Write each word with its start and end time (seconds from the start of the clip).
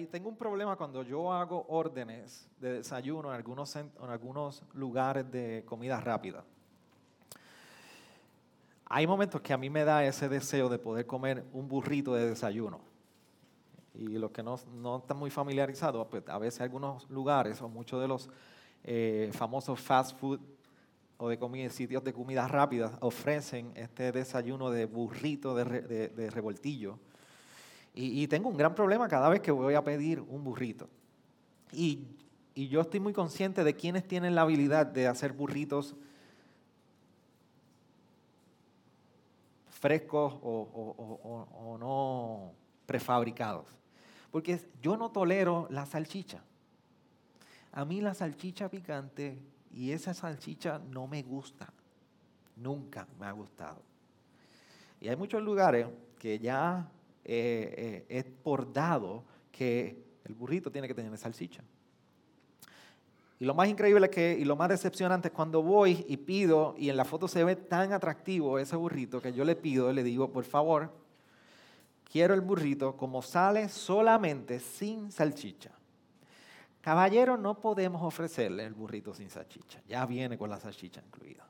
Tengo 0.00 0.28
un 0.28 0.36
problema 0.36 0.76
cuando 0.76 1.02
yo 1.02 1.32
hago 1.32 1.66
órdenes 1.68 2.48
de 2.58 2.74
desayuno 2.74 3.28
en 3.28 3.36
algunos, 3.36 3.76
en 3.76 3.90
algunos 4.08 4.62
lugares 4.72 5.30
de 5.30 5.64
comida 5.66 6.00
rápida. 6.00 6.44
Hay 8.86 9.06
momentos 9.06 9.40
que 9.42 9.52
a 9.52 9.58
mí 9.58 9.68
me 9.68 9.84
da 9.84 10.04
ese 10.04 10.28
deseo 10.28 10.68
de 10.68 10.78
poder 10.78 11.06
comer 11.06 11.44
un 11.52 11.68
burrito 11.68 12.14
de 12.14 12.26
desayuno. 12.26 12.80
Y 13.94 14.18
los 14.18 14.30
que 14.30 14.42
no, 14.42 14.58
no 14.74 14.98
están 14.98 15.18
muy 15.18 15.30
familiarizados, 15.30 16.06
pues 16.08 16.26
a 16.28 16.38
veces 16.38 16.62
algunos 16.62 17.08
lugares 17.10 17.60
o 17.60 17.68
muchos 17.68 18.00
de 18.00 18.08
los 18.08 18.30
eh, 18.84 19.30
famosos 19.34 19.78
fast 19.78 20.18
food 20.18 20.40
o 21.18 21.28
de 21.28 21.38
comida, 21.38 21.68
sitios 21.68 22.02
de 22.02 22.14
comida 22.14 22.48
rápida 22.48 22.96
ofrecen 23.00 23.72
este 23.74 24.10
desayuno 24.10 24.70
de 24.70 24.86
burrito 24.86 25.54
de, 25.54 26.08
de 26.08 26.30
revoltillo 26.30 26.98
y, 27.94 28.26
tengo 28.26 28.48
un 28.48 28.56
gran 28.56 28.74
problema 28.74 29.06
cada 29.06 29.28
vez 29.28 29.40
que 29.40 29.50
voy 29.50 29.74
a 29.74 29.84
pedir 29.84 30.20
un 30.20 30.42
burrito. 30.42 30.88
Y, 31.72 32.06
yo 32.54 32.82
estoy 32.82 33.00
muy 33.00 33.12
consciente 33.14 33.64
de 33.64 33.74
quienes 33.74 34.06
tienen 34.06 34.34
la 34.34 34.42
habilidad 34.42 34.84
de 34.84 35.06
hacer 35.06 35.32
burritos 35.32 35.94
frescos 39.68 40.34
o, 40.42 41.76
no 41.80 42.52
prefabricados. 42.86 43.66
Porque 44.30 44.60
yo 44.82 44.96
no 44.96 45.10
tolero 45.10 45.66
la 45.70 45.86
salchicha. 45.86 46.42
A 47.72 47.84
mí 47.84 48.00
la 48.00 48.14
salchicha 48.14 48.68
picante 48.68 49.38
y 49.74 49.92
esa 49.92 50.12
salchicha 50.12 50.78
no 50.90 51.06
me 51.06 51.22
gusta. 51.22 51.72
Nunca 52.56 53.06
me 53.18 53.26
ha 53.26 53.32
gustado. 53.32 53.82
Y 55.00 55.08
hay 55.08 55.16
muchos 55.16 55.42
lugares 55.42 55.86
que 56.18 56.38
ya 56.38 56.86
eh, 57.24 58.04
eh, 58.08 58.18
es 58.18 58.24
por 58.24 58.72
dado 58.72 59.24
que 59.50 60.02
el 60.24 60.34
burrito 60.34 60.70
tiene 60.70 60.88
que 60.88 60.94
tener 60.94 61.16
salchicha. 61.16 61.62
Y 63.38 63.44
lo 63.44 63.54
más 63.54 63.68
increíble 63.68 64.08
que, 64.08 64.36
y 64.38 64.44
lo 64.44 64.54
más 64.54 64.68
decepcionante 64.68 65.28
es 65.28 65.34
cuando 65.34 65.62
voy 65.62 66.04
y 66.08 66.16
pido, 66.16 66.76
y 66.78 66.90
en 66.90 66.96
la 66.96 67.04
foto 67.04 67.26
se 67.26 67.42
ve 67.42 67.56
tan 67.56 67.92
atractivo 67.92 68.58
ese 68.58 68.76
burrito 68.76 69.20
que 69.20 69.32
yo 69.32 69.44
le 69.44 69.56
pido 69.56 69.90
y 69.90 69.94
le 69.94 70.04
digo, 70.04 70.30
por 70.30 70.44
favor, 70.44 70.92
quiero 72.10 72.34
el 72.34 72.40
burrito 72.40 72.96
como 72.96 73.20
sale 73.20 73.68
solamente 73.68 74.60
sin 74.60 75.10
salchicha. 75.10 75.72
Caballero, 76.80 77.36
no 77.36 77.58
podemos 77.60 78.02
ofrecerle 78.02 78.64
el 78.64 78.74
burrito 78.74 79.14
sin 79.14 79.28
salchicha, 79.30 79.80
ya 79.88 80.06
viene 80.06 80.38
con 80.38 80.50
la 80.50 80.60
salchicha 80.60 81.02
incluida. 81.04 81.44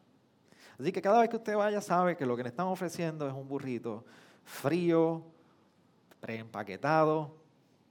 Así 0.78 0.92
que 0.92 1.02
cada 1.02 1.20
vez 1.20 1.28
que 1.28 1.36
usted 1.36 1.56
vaya 1.56 1.80
sabe 1.80 2.16
que 2.16 2.24
lo 2.24 2.36
que 2.36 2.42
le 2.42 2.48
están 2.48 2.66
ofreciendo 2.66 3.28
es 3.28 3.34
un 3.34 3.46
burrito 3.46 4.04
frío, 4.44 5.22
preempaquetado 6.22 7.34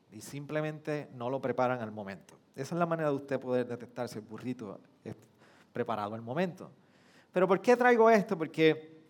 y 0.09 0.21
simplemente 0.21 1.09
no 1.13 1.29
lo 1.29 1.41
preparan 1.41 1.81
al 1.81 1.91
momento. 1.91 2.33
Esa 2.55 2.75
es 2.75 2.79
la 2.79 2.85
manera 2.85 3.09
de 3.09 3.15
usted 3.17 3.37
poder 3.37 3.67
detectar 3.67 4.07
si 4.07 4.19
el 4.19 4.25
burrito 4.25 4.79
es 5.03 5.15
preparado 5.73 6.15
al 6.15 6.21
momento. 6.21 6.71
Pero 7.33 7.45
¿por 7.45 7.61
qué 7.61 7.75
traigo 7.75 8.09
esto? 8.09 8.37
Porque 8.37 9.01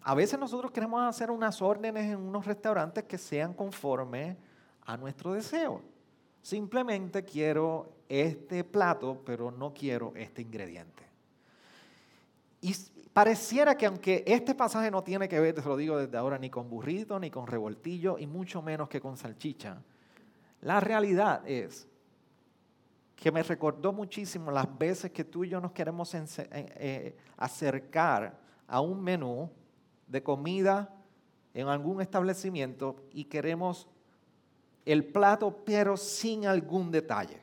a 0.00 0.14
veces 0.14 0.40
nosotros 0.40 0.70
queremos 0.70 1.02
hacer 1.02 1.30
unas 1.30 1.60
órdenes 1.60 2.06
en 2.06 2.16
unos 2.16 2.46
restaurantes 2.46 3.04
que 3.04 3.18
sean 3.18 3.52
conforme 3.52 4.38
a 4.86 4.96
nuestro 4.96 5.34
deseo. 5.34 5.82
Simplemente 6.40 7.22
quiero 7.22 7.92
este 8.08 8.64
plato, 8.64 9.20
pero 9.26 9.50
no 9.50 9.74
quiero 9.74 10.14
este 10.16 10.40
ingrediente. 10.40 11.02
Y 12.62 12.74
pareciera 13.12 13.76
que 13.76 13.86
aunque 13.86 14.24
este 14.26 14.54
pasaje 14.54 14.90
no 14.90 15.02
tiene 15.02 15.28
que 15.28 15.40
ver, 15.40 15.54
te 15.54 15.62
lo 15.62 15.76
digo 15.76 15.96
desde 15.98 16.16
ahora, 16.16 16.38
ni 16.38 16.50
con 16.50 16.68
burrito, 16.68 17.18
ni 17.18 17.30
con 17.30 17.46
revoltillo, 17.46 18.18
y 18.18 18.26
mucho 18.26 18.62
menos 18.62 18.88
que 18.88 19.00
con 19.00 19.16
salchicha, 19.16 19.82
la 20.62 20.80
realidad 20.80 21.46
es 21.48 21.88
que 23.16 23.30
me 23.30 23.42
recordó 23.42 23.92
muchísimo 23.92 24.50
las 24.50 24.78
veces 24.78 25.10
que 25.10 25.24
tú 25.24 25.44
y 25.44 25.50
yo 25.50 25.60
nos 25.60 25.72
queremos 25.72 26.14
eh, 26.14 26.24
eh, 26.50 27.16
acercar 27.36 28.38
a 28.66 28.80
un 28.80 29.02
menú 29.02 29.50
de 30.06 30.22
comida 30.22 30.94
en 31.52 31.68
algún 31.68 32.00
establecimiento 32.00 33.04
y 33.12 33.24
queremos 33.24 33.88
el 34.86 35.04
plato 35.04 35.64
pero 35.64 35.96
sin 35.96 36.46
algún 36.46 36.90
detalle. 36.90 37.42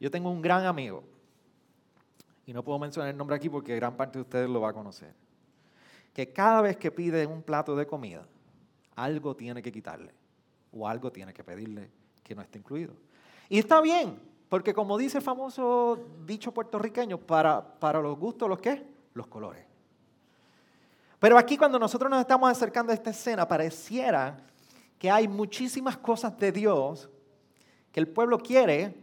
Yo 0.00 0.10
tengo 0.10 0.30
un 0.30 0.40
gran 0.40 0.64
amigo 0.64 1.04
y 2.46 2.52
no 2.52 2.62
puedo 2.62 2.78
mencionar 2.78 3.10
el 3.10 3.16
nombre 3.16 3.36
aquí 3.36 3.48
porque 3.48 3.74
gran 3.74 3.96
parte 3.96 4.18
de 4.18 4.22
ustedes 4.22 4.48
lo 4.48 4.60
va 4.60 4.70
a 4.70 4.72
conocer, 4.72 5.12
que 6.14 6.32
cada 6.32 6.62
vez 6.62 6.76
que 6.76 6.92
pide 6.92 7.26
un 7.26 7.42
plato 7.42 7.74
de 7.74 7.86
comida, 7.86 8.24
algo 8.94 9.34
tiene 9.34 9.60
que 9.60 9.72
quitarle 9.72 10.14
o 10.72 10.88
algo 10.88 11.10
tiene 11.10 11.34
que 11.34 11.42
pedirle 11.42 11.90
que 12.22 12.34
no 12.34 12.42
esté 12.42 12.58
incluido. 12.58 12.94
Y 13.48 13.58
está 13.58 13.80
bien, 13.80 14.18
porque 14.48 14.72
como 14.72 14.96
dice 14.96 15.18
el 15.18 15.24
famoso 15.24 15.98
dicho 16.24 16.52
puertorriqueño, 16.52 17.18
para, 17.18 17.62
para 17.78 18.00
los 18.00 18.16
gustos, 18.16 18.48
¿los 18.48 18.60
qué? 18.60 18.86
Los 19.12 19.26
colores. 19.26 19.64
Pero 21.18 21.38
aquí 21.38 21.56
cuando 21.56 21.78
nosotros 21.78 22.08
nos 22.08 22.20
estamos 22.20 22.48
acercando 22.50 22.92
a 22.92 22.94
esta 22.94 23.10
escena, 23.10 23.46
pareciera 23.48 24.38
que 24.98 25.10
hay 25.10 25.26
muchísimas 25.26 25.96
cosas 25.96 26.38
de 26.38 26.52
Dios 26.52 27.10
que 27.90 27.98
el 27.98 28.06
pueblo 28.06 28.38
quiere, 28.38 28.94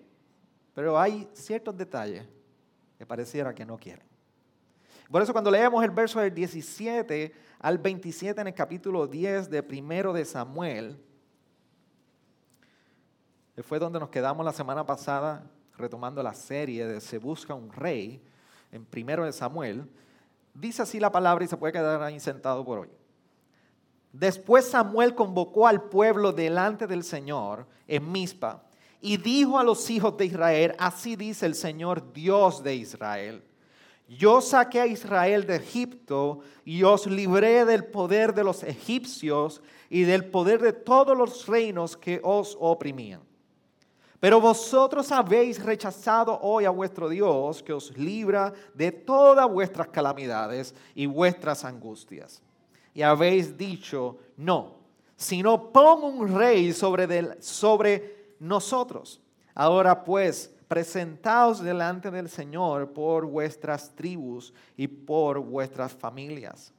pero 0.74 0.98
hay 0.98 1.28
ciertos 1.34 1.76
detalles 1.76 2.26
pareciera 3.06 3.54
que 3.54 3.66
no 3.66 3.78
quieren. 3.78 4.06
Por 5.12 5.22
eso 5.22 5.34
cuando 5.34 5.52
leemos 5.52 5.84
el 5.84 5.92
verso 5.92 6.20
del 6.20 6.34
17 6.34 7.34
al 7.60 7.78
27 7.78 8.42
en 8.42 8.48
el 8.48 8.54
capítulo 8.54 9.06
10 9.06 9.50
de 9.50 9.62
primero 9.62 10.14
de 10.14 10.26
Samuel, 10.26 10.98
fue 13.62 13.78
donde 13.78 14.00
nos 14.00 14.10
quedamos 14.10 14.44
la 14.44 14.54
semana 14.54 14.86
pasada 14.86 15.44
retomando 15.78 16.24
la 16.24 16.34
serie 16.34 16.88
de 16.88 17.00
Se 17.02 17.20
busca 17.20 17.54
un 17.54 17.72
rey 17.72 18.24
en 18.72 18.86
primero 18.86 19.26
de 19.26 19.32
Samuel, 19.32 19.88
dice 20.54 20.82
así 20.82 21.00
la 21.00 21.12
palabra 21.12 21.46
y 21.46 21.48
se 21.48 21.58
puede 21.58 21.74
quedar 21.74 22.02
ahí 22.02 22.20
sentado 22.20 22.66
por 22.66 22.80
hoy. 22.80 22.90
Después 24.12 24.70
Samuel 24.70 25.16
convocó 25.16 25.68
al 25.68 25.84
pueblo 25.84 26.32
delante 26.32 26.88
del 26.88 27.04
Señor 27.04 27.68
en 27.88 28.12
Mizpa 28.12 28.64
y 29.06 29.18
dijo 29.18 29.60
a 29.60 29.66
los 29.66 29.90
hijos 29.90 30.16
de 30.16 30.28
Israel, 30.28 30.76
así 30.80 31.18
dice 31.18 31.46
el 31.46 31.56
Señor 31.56 32.14
Dios 32.14 32.64
de 32.64 32.74
Israel. 32.74 33.44
Yo 34.08 34.40
saqué 34.40 34.80
a 34.80 34.88
Israel 34.88 35.46
de 35.46 35.58
Egipto 35.58 36.40
y 36.64 36.84
os 36.84 37.06
libré 37.06 37.66
del 37.66 37.84
poder 37.84 38.34
de 38.34 38.46
los 38.46 38.64
egipcios 38.64 39.62
y 39.90 40.04
del 40.04 40.24
poder 40.24 40.62
de 40.62 40.72
todos 40.72 41.18
los 41.18 41.46
reinos 41.48 41.98
que 41.98 42.22
os 42.24 42.56
oprimían. 42.58 43.20
Pero 44.22 44.40
vosotros 44.40 45.12
habéis 45.12 45.62
rechazado 45.62 46.40
hoy 46.42 46.64
a 46.64 46.70
vuestro 46.70 47.10
Dios 47.10 47.62
que 47.62 47.74
os 47.74 47.98
libra 47.98 48.54
de 48.74 48.94
todas 48.94 49.52
vuestras 49.52 49.90
calamidades 49.90 50.74
y 50.96 51.08
vuestras 51.08 51.66
angustias. 51.66 52.42
Y 52.94 53.02
habéis 53.02 53.58
dicho, 53.58 54.18
no, 54.38 54.76
sino 55.18 55.74
pongo 55.74 56.08
un 56.08 56.34
rey 56.34 56.72
sobre, 56.72 57.06
del, 57.06 57.36
sobre 57.44 58.23
nosotros. 58.44 59.22
Ahora 59.56 60.04
pues, 60.04 60.54
presentaos 60.68 61.62
delante 61.62 62.12
del 62.12 62.30
Señor 62.30 62.92
por 62.92 63.26
vuestras 63.26 63.96
tribus 63.96 64.54
y 64.76 64.88
por 64.88 65.40
vuestras 65.40 65.94
familias. 65.94 66.74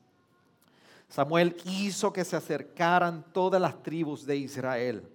Samuel 1.08 1.55
quiso 1.55 2.12
que 2.12 2.25
se 2.25 2.37
acercaran 2.37 3.25
todas 3.32 3.61
las 3.61 3.82
tribus 3.82 4.26
de 4.26 4.37
Israel. 4.37 5.08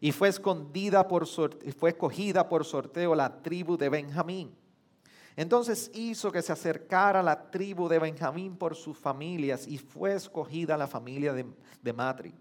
Y 0.00 0.12
fue, 0.12 0.28
escondida 0.28 1.06
por, 1.08 1.26
escogida 1.64 2.48
por 2.48 2.64
sorteo 2.64 3.14
la 3.14 3.40
tribu 3.42 3.78
de 3.78 3.88
Benjamín. 3.88 4.54
Entonces 5.36 5.90
hizo 5.94 6.30
que 6.30 6.42
se 6.42 6.52
acercara 6.52 7.22
la 7.22 7.50
tribu 7.50 7.88
de 7.88 7.98
Benjamín 7.98 8.56
por 8.56 8.76
sus 8.76 8.98
familias 8.98 9.66
y 9.66 9.78
fue 9.78 10.14
escogida 10.14 10.76
la 10.76 10.86
familia 10.86 11.32
de, 11.32 11.46
de 11.82 11.92
Matri. 11.92 12.34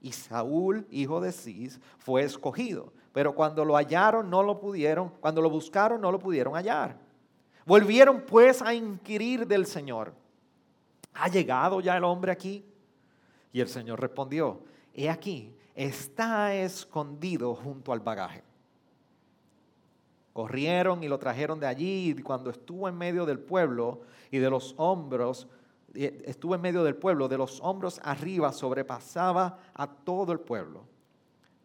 Y 0.00 0.12
Saúl, 0.12 0.86
hijo 0.90 1.20
de 1.20 1.32
Cis, 1.32 1.80
fue 1.98 2.22
escogido. 2.22 2.92
Pero 3.12 3.34
cuando 3.34 3.64
lo 3.64 3.74
hallaron, 3.76 4.30
no 4.30 4.42
lo 4.42 4.60
pudieron, 4.60 5.10
cuando 5.20 5.42
lo 5.42 5.50
buscaron, 5.50 6.00
no 6.00 6.12
lo 6.12 6.18
pudieron 6.18 6.54
hallar. 6.54 6.96
Volvieron 7.66 8.22
pues 8.22 8.62
a 8.62 8.72
inquirir 8.72 9.46
del 9.46 9.66
Señor. 9.66 10.14
¿Ha 11.14 11.28
llegado 11.28 11.80
ya 11.80 11.96
el 11.96 12.04
hombre 12.04 12.30
aquí? 12.30 12.64
Y 13.52 13.60
el 13.60 13.68
Señor 13.68 14.00
respondió, 14.00 14.60
he 14.94 15.10
aquí, 15.10 15.54
está 15.74 16.54
escondido 16.54 17.54
junto 17.54 17.92
al 17.92 18.00
bagaje. 18.00 18.42
Corrieron 20.32 21.02
y 21.02 21.08
lo 21.08 21.18
trajeron 21.18 21.58
de 21.58 21.66
allí 21.66 22.14
y 22.16 22.22
cuando 22.22 22.50
estuvo 22.50 22.88
en 22.88 22.96
medio 22.96 23.26
del 23.26 23.40
pueblo 23.40 24.02
y 24.30 24.38
de 24.38 24.48
los 24.48 24.74
hombros, 24.76 25.48
estuvo 26.04 26.54
en 26.54 26.60
medio 26.60 26.84
del 26.84 26.96
pueblo, 26.96 27.28
de 27.28 27.38
los 27.38 27.60
hombros 27.60 28.00
arriba 28.04 28.52
sobrepasaba 28.52 29.58
a 29.74 29.86
todo 29.86 30.32
el 30.32 30.40
pueblo. 30.40 30.84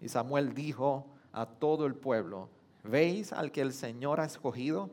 Y 0.01 0.09
Samuel 0.09 0.53
dijo 0.53 1.07
a 1.31 1.45
todo 1.45 1.85
el 1.85 1.95
pueblo, 1.95 2.49
¿veis 2.83 3.31
al 3.31 3.51
que 3.51 3.61
el 3.61 3.73
Señor 3.73 4.19
ha 4.19 4.25
escogido? 4.25 4.89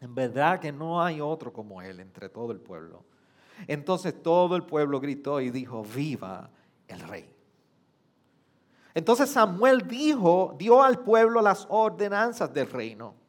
En 0.00 0.14
verdad 0.14 0.60
que 0.60 0.72
no 0.72 1.02
hay 1.02 1.20
otro 1.20 1.52
como 1.52 1.80
él 1.80 2.00
entre 2.00 2.28
todo 2.28 2.52
el 2.52 2.60
pueblo. 2.60 3.04
Entonces 3.66 4.22
todo 4.22 4.56
el 4.56 4.64
pueblo 4.64 5.00
gritó 5.00 5.40
y 5.40 5.50
dijo, 5.50 5.82
viva 5.82 6.50
el 6.88 7.00
rey. 7.00 7.32
Entonces 8.94 9.30
Samuel 9.30 9.86
dijo, 9.86 10.54
dio 10.58 10.82
al 10.82 11.00
pueblo 11.00 11.40
las 11.40 11.66
ordenanzas 11.70 12.52
del 12.52 12.70
reino 12.70 13.25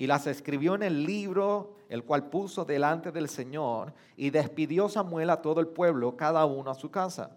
y 0.00 0.06
las 0.06 0.26
escribió 0.26 0.74
en 0.76 0.82
el 0.82 1.04
libro, 1.04 1.74
el 1.90 2.04
cual 2.04 2.30
puso 2.30 2.64
delante 2.64 3.12
del 3.12 3.28
Señor, 3.28 3.92
y 4.16 4.30
despidió 4.30 4.88
Samuel 4.88 5.28
a 5.28 5.42
todo 5.42 5.60
el 5.60 5.66
pueblo, 5.66 6.16
cada 6.16 6.46
uno 6.46 6.70
a 6.70 6.74
su 6.74 6.90
casa. 6.90 7.36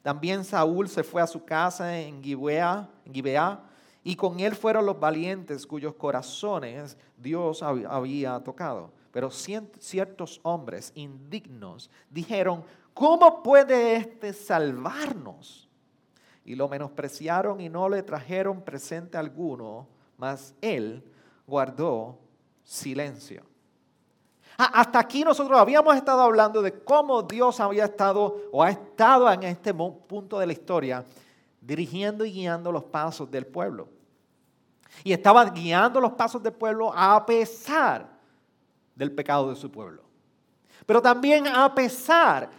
También 0.00 0.44
Saúl 0.44 0.88
se 0.88 1.02
fue 1.02 1.20
a 1.20 1.26
su 1.26 1.44
casa 1.44 1.98
en 1.98 2.22
Gibeá, 2.22 2.88
y 4.04 4.14
con 4.14 4.38
él 4.38 4.54
fueron 4.54 4.86
los 4.86 5.00
valientes 5.00 5.66
cuyos 5.66 5.96
corazones 5.96 6.96
Dios 7.16 7.64
había 7.64 8.38
tocado. 8.44 8.92
Pero 9.10 9.28
ciertos 9.32 10.38
hombres 10.44 10.92
indignos 10.94 11.90
dijeron, 12.08 12.62
¿cómo 12.94 13.42
puede 13.42 13.96
éste 13.96 14.32
salvarnos? 14.32 15.68
Y 16.44 16.54
lo 16.54 16.68
menospreciaron 16.68 17.60
y 17.60 17.68
no 17.68 17.88
le 17.88 18.04
trajeron 18.04 18.62
presente 18.62 19.18
alguno, 19.18 19.88
mas 20.16 20.54
él 20.60 21.02
guardó 21.46 22.18
silencio. 22.62 23.44
Ah, 24.56 24.70
hasta 24.74 25.00
aquí 25.00 25.24
nosotros 25.24 25.58
habíamos 25.58 25.96
estado 25.96 26.20
hablando 26.22 26.62
de 26.62 26.72
cómo 26.84 27.22
Dios 27.22 27.58
había 27.58 27.84
estado 27.84 28.48
o 28.52 28.62
ha 28.62 28.70
estado 28.70 29.30
en 29.30 29.42
este 29.42 29.74
punto 29.74 30.38
de 30.38 30.46
la 30.46 30.52
historia 30.52 31.04
dirigiendo 31.60 32.24
y 32.24 32.32
guiando 32.32 32.70
los 32.70 32.84
pasos 32.84 33.30
del 33.30 33.46
pueblo. 33.46 33.88
Y 35.02 35.12
estaba 35.12 35.44
guiando 35.46 36.00
los 36.00 36.12
pasos 36.12 36.42
del 36.42 36.52
pueblo 36.52 36.92
a 36.94 37.24
pesar 37.26 38.08
del 38.94 39.10
pecado 39.10 39.50
de 39.50 39.56
su 39.56 39.70
pueblo. 39.70 40.02
Pero 40.86 41.02
también 41.02 41.48
a 41.48 41.74
pesar, 41.74 42.50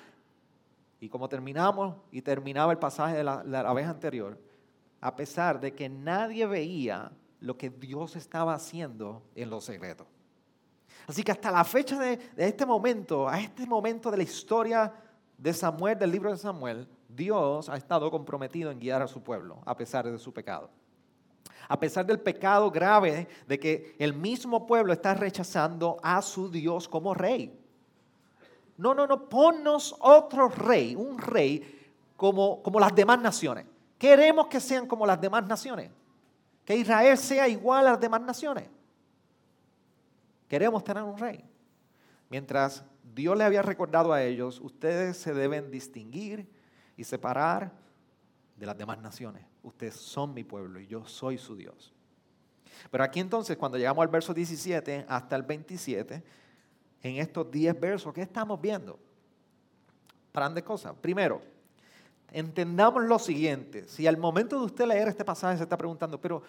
y 0.99 1.07
como 1.07 1.29
terminamos 1.29 1.95
y 2.11 2.21
terminaba 2.21 2.73
el 2.73 2.77
pasaje 2.77 3.17
de 3.17 3.23
la, 3.23 3.41
la 3.43 3.71
vez 3.73 3.87
anterior, 3.87 4.37
a 4.99 5.15
pesar 5.15 5.61
de 5.61 5.73
que 5.73 5.87
nadie 5.87 6.45
veía 6.45 7.11
lo 7.45 7.57
que 7.57 7.69
Dios 7.69 8.15
estaba 8.15 8.55
haciendo 8.55 9.21
en 9.35 9.51
los 9.51 9.63
secretos. 9.63 10.07
Así 11.07 11.23
que 11.23 11.31
hasta 11.31 11.51
la 11.51 11.63
fecha 11.63 11.99
de, 11.99 12.17
de, 12.17 12.47
este 12.47 12.65
momento, 12.65 13.29
a 13.29 13.39
este 13.39 13.67
momento 13.67 14.09
de 14.09 14.17
la 14.17 14.23
historia 14.23 14.91
de 15.37 15.53
Samuel, 15.53 15.99
del 15.99 16.11
libro 16.11 16.31
de 16.31 16.37
Samuel, 16.37 16.87
Dios 17.07 17.69
ha 17.69 17.77
estado 17.77 18.09
comprometido 18.09 18.71
en 18.71 18.79
guiar 18.79 19.03
a 19.03 19.07
su 19.07 19.21
pueblo, 19.21 19.59
a 19.63 19.77
pesar 19.77 20.09
de 20.09 20.17
su 20.17 20.33
pecado. 20.33 20.71
A 21.67 21.79
pesar 21.79 22.03
del 22.05 22.19
pecado 22.19 22.71
grave 22.71 23.27
de 23.47 23.59
que 23.59 23.95
el 23.99 24.13
mismo 24.13 24.65
pueblo 24.65 24.91
está 24.91 25.13
rechazando 25.13 25.97
a 26.01 26.23
su 26.23 26.49
Dios 26.49 26.87
como 26.87 27.13
rey. 27.13 27.55
No, 28.77 28.95
no, 28.95 29.05
no, 29.05 29.29
ponnos 29.29 29.95
otro 29.99 30.49
rey, 30.49 30.95
un 30.95 31.19
rey 31.19 31.91
como, 32.17 32.63
como 32.63 32.79
las 32.79 32.93
demás 32.93 33.21
naciones. 33.21 33.65
Queremos 33.99 34.47
que 34.47 34.59
sean 34.59 34.87
como 34.87 35.05
las 35.05 35.21
demás 35.21 35.45
naciones. 35.45 35.91
Que 36.65 36.75
Israel 36.75 37.17
sea 37.17 37.47
igual 37.47 37.87
a 37.87 37.91
las 37.91 37.99
demás 37.99 38.21
naciones. 38.21 38.67
Queremos 40.47 40.83
tener 40.83 41.03
un 41.03 41.17
rey. 41.17 41.45
Mientras 42.29 42.83
Dios 43.13 43.37
le 43.37 43.43
había 43.43 43.61
recordado 43.61 44.11
a 44.11 44.23
ellos, 44.23 44.59
ustedes 44.59 45.17
se 45.17 45.33
deben 45.33 45.71
distinguir 45.71 46.49
y 46.97 47.03
separar 47.03 47.71
de 48.55 48.65
las 48.65 48.77
demás 48.77 48.99
naciones. 48.99 49.45
Ustedes 49.63 49.95
son 49.95 50.33
mi 50.33 50.43
pueblo 50.43 50.79
y 50.79 50.87
yo 50.87 51.05
soy 51.05 51.37
su 51.37 51.55
Dios. 51.55 51.93
Pero 52.91 53.03
aquí 53.03 53.19
entonces, 53.19 53.57
cuando 53.57 53.77
llegamos 53.77 54.01
al 54.01 54.09
verso 54.09 54.33
17 54.33 55.05
hasta 55.07 55.35
el 55.35 55.43
27, 55.43 56.23
en 57.01 57.17
estos 57.17 57.49
10 57.49 57.79
versos, 57.79 58.13
¿qué 58.13 58.21
estamos 58.21 58.59
viendo? 58.59 58.99
Grandes 60.33 60.63
cosas. 60.63 60.93
Primero, 60.99 61.41
entendamos 62.35 63.05
lo 63.05 63.17
siguiente. 63.17 63.87
Si 63.87 64.05
al 64.05 64.17
momento 64.17 64.59
de 64.59 64.65
usted 64.65 64.85
leer 64.85 65.07
este 65.07 65.23
pasaje 65.23 65.55
se 65.55 65.63
está 65.63 65.77
preguntando, 65.77 66.19
pero, 66.19 66.41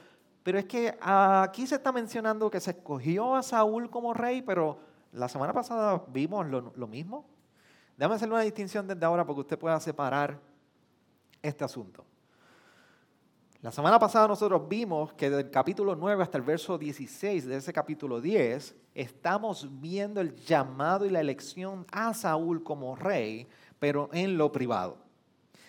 pero 0.42 0.58
es 0.58 0.64
que 0.64 0.98
aquí 1.00 1.64
se 1.64 1.76
está 1.76 1.92
mencionando 1.92 2.50
que 2.50 2.58
se 2.58 2.72
escogió 2.72 3.36
a 3.36 3.42
Saúl 3.44 3.88
como 3.88 4.12
rey, 4.12 4.42
pero 4.42 4.80
la 5.12 5.28
semana 5.28 5.52
pasada 5.52 6.02
vimos 6.08 6.44
lo, 6.48 6.86
mismo. 6.88 7.24
Déjame 7.96 8.16
hacer 8.16 8.28
una 8.28 8.40
distinción 8.40 8.88
desde 8.88 9.06
ahora 9.06 9.24
porque 9.24 9.42
usted 9.42 9.58
pueda 9.58 9.78
separar 9.78 10.40
este 11.40 11.62
asunto. 11.62 12.04
La 13.62 13.70
semana 13.70 14.00
pasada 14.00 14.26
nosotros 14.26 14.68
vimos 14.68 15.12
que 15.12 15.30
del 15.30 15.50
capítulo 15.50 15.94
9 15.94 16.20
hasta 16.20 16.36
el 16.36 16.44
verso 16.44 16.76
16 16.78 17.46
de 17.46 17.56
ese 17.56 17.72
capítulo 17.72 18.20
10, 18.20 18.74
estamos 18.92 19.68
viendo 19.80 20.20
el 20.20 20.34
llamado 20.34 21.06
y 21.06 21.10
la 21.10 21.20
elección 21.20 21.86
a 21.92 22.12
Saúl 22.12 22.64
como 22.64 22.96
rey, 22.96 23.46
pero 23.78 24.10
en 24.12 24.36
lo 24.36 24.50
privado. 24.50 25.05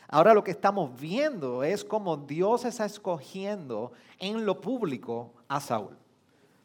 Ahora 0.09 0.33
lo 0.33 0.43
que 0.43 0.51
estamos 0.51 0.97
viendo 0.99 1.63
es 1.63 1.83
cómo 1.83 2.15
Dios 2.15 2.63
está 2.63 2.85
escogiendo 2.85 3.91
en 4.19 4.45
lo 4.45 4.61
público 4.61 5.33
a 5.47 5.59
Saúl. 5.59 5.97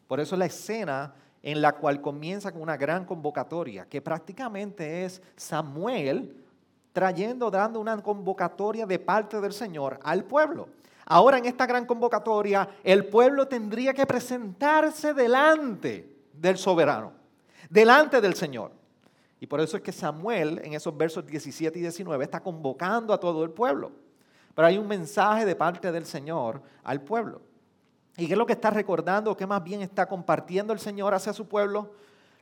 Por 0.07 0.19
eso 0.19 0.37
la 0.37 0.45
escena 0.45 1.13
en 1.41 1.61
la 1.61 1.73
cual 1.73 1.99
comienza 1.99 2.51
con 2.53 2.61
una 2.61 2.77
gran 2.77 3.05
convocatoria, 3.05 3.85
que 3.85 4.01
prácticamente 4.01 5.03
es 5.03 5.21
Samuel 5.35 6.37
trayendo, 6.93 7.51
dando 7.51 7.81
una 7.81 8.01
convocatoria 8.01 8.85
de 8.85 8.99
parte 8.99 9.41
del 9.41 9.51
Señor 9.51 9.99
al 10.03 10.23
pueblo. 10.23 10.69
Ahora 11.05 11.37
en 11.37 11.45
esta 11.45 11.65
gran 11.65 11.85
convocatoria, 11.85 12.69
el 12.81 13.05
pueblo 13.07 13.47
tendría 13.47 13.93
que 13.93 14.05
presentarse 14.05 15.13
delante 15.13 16.15
del 16.31 16.57
soberano, 16.57 17.11
delante 17.69 18.21
del 18.21 18.35
Señor. 18.35 18.71
Y 19.43 19.45
por 19.45 19.59
eso 19.59 19.75
es 19.75 19.83
que 19.83 19.91
Samuel 19.91 20.61
en 20.63 20.73
esos 20.73 20.95
versos 20.95 21.25
17 21.25 21.77
y 21.77 21.81
19 21.81 22.23
está 22.23 22.39
convocando 22.39 23.13
a 23.13 23.19
todo 23.19 23.43
el 23.43 23.49
pueblo. 23.49 23.91
Pero 24.55 24.65
hay 24.65 24.77
un 24.77 24.87
mensaje 24.87 25.43
de 25.43 25.53
parte 25.53 25.91
del 25.91 26.05
Señor 26.05 26.61
al 26.81 27.01
pueblo. 27.01 27.41
¿Y 28.15 28.25
qué 28.25 28.31
es 28.35 28.37
lo 28.37 28.45
que 28.45 28.53
está 28.53 28.69
recordando? 28.69 29.35
¿Qué 29.35 29.45
más 29.45 29.61
bien 29.61 29.81
está 29.81 30.05
compartiendo 30.05 30.71
el 30.71 30.79
Señor 30.79 31.13
hacia 31.13 31.33
su 31.33 31.45
pueblo? 31.45 31.91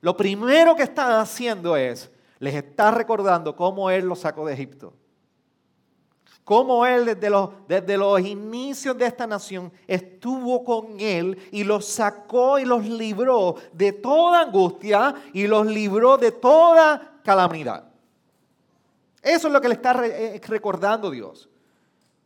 Lo 0.02 0.16
primero 0.16 0.76
que 0.76 0.84
está 0.84 1.20
haciendo 1.20 1.76
es, 1.76 2.12
les 2.38 2.54
está 2.54 2.92
recordando 2.92 3.56
cómo 3.56 3.90
Él 3.90 4.06
los 4.06 4.20
sacó 4.20 4.46
de 4.46 4.54
Egipto 4.54 4.94
cómo 6.52 6.86
Él 6.86 7.06
desde 7.06 7.30
los, 7.30 7.50
desde 7.66 7.98
los 7.98 8.20
inicios 8.20 8.98
de 8.98 9.06
esta 9.06 9.26
nación 9.26 9.72
estuvo 9.88 10.66
con 10.66 11.00
Él 11.00 11.38
y 11.50 11.64
los 11.64 11.86
sacó 11.86 12.60
y 12.60 12.66
los 12.66 12.86
libró 12.86 13.56
de 13.72 13.94
toda 13.94 14.42
angustia 14.42 15.16
y 15.32 15.48
los 15.48 15.66
libró 15.66 16.18
de 16.18 16.34
toda 16.34 17.22
calamidad. 17.24 17.86
Eso 19.22 19.48
es 19.48 19.54
lo 19.54 19.62
que 19.62 19.70
le 19.70 19.76
está 19.76 20.06
eh, 20.06 20.42
recordando 20.46 21.10
Dios. 21.10 21.48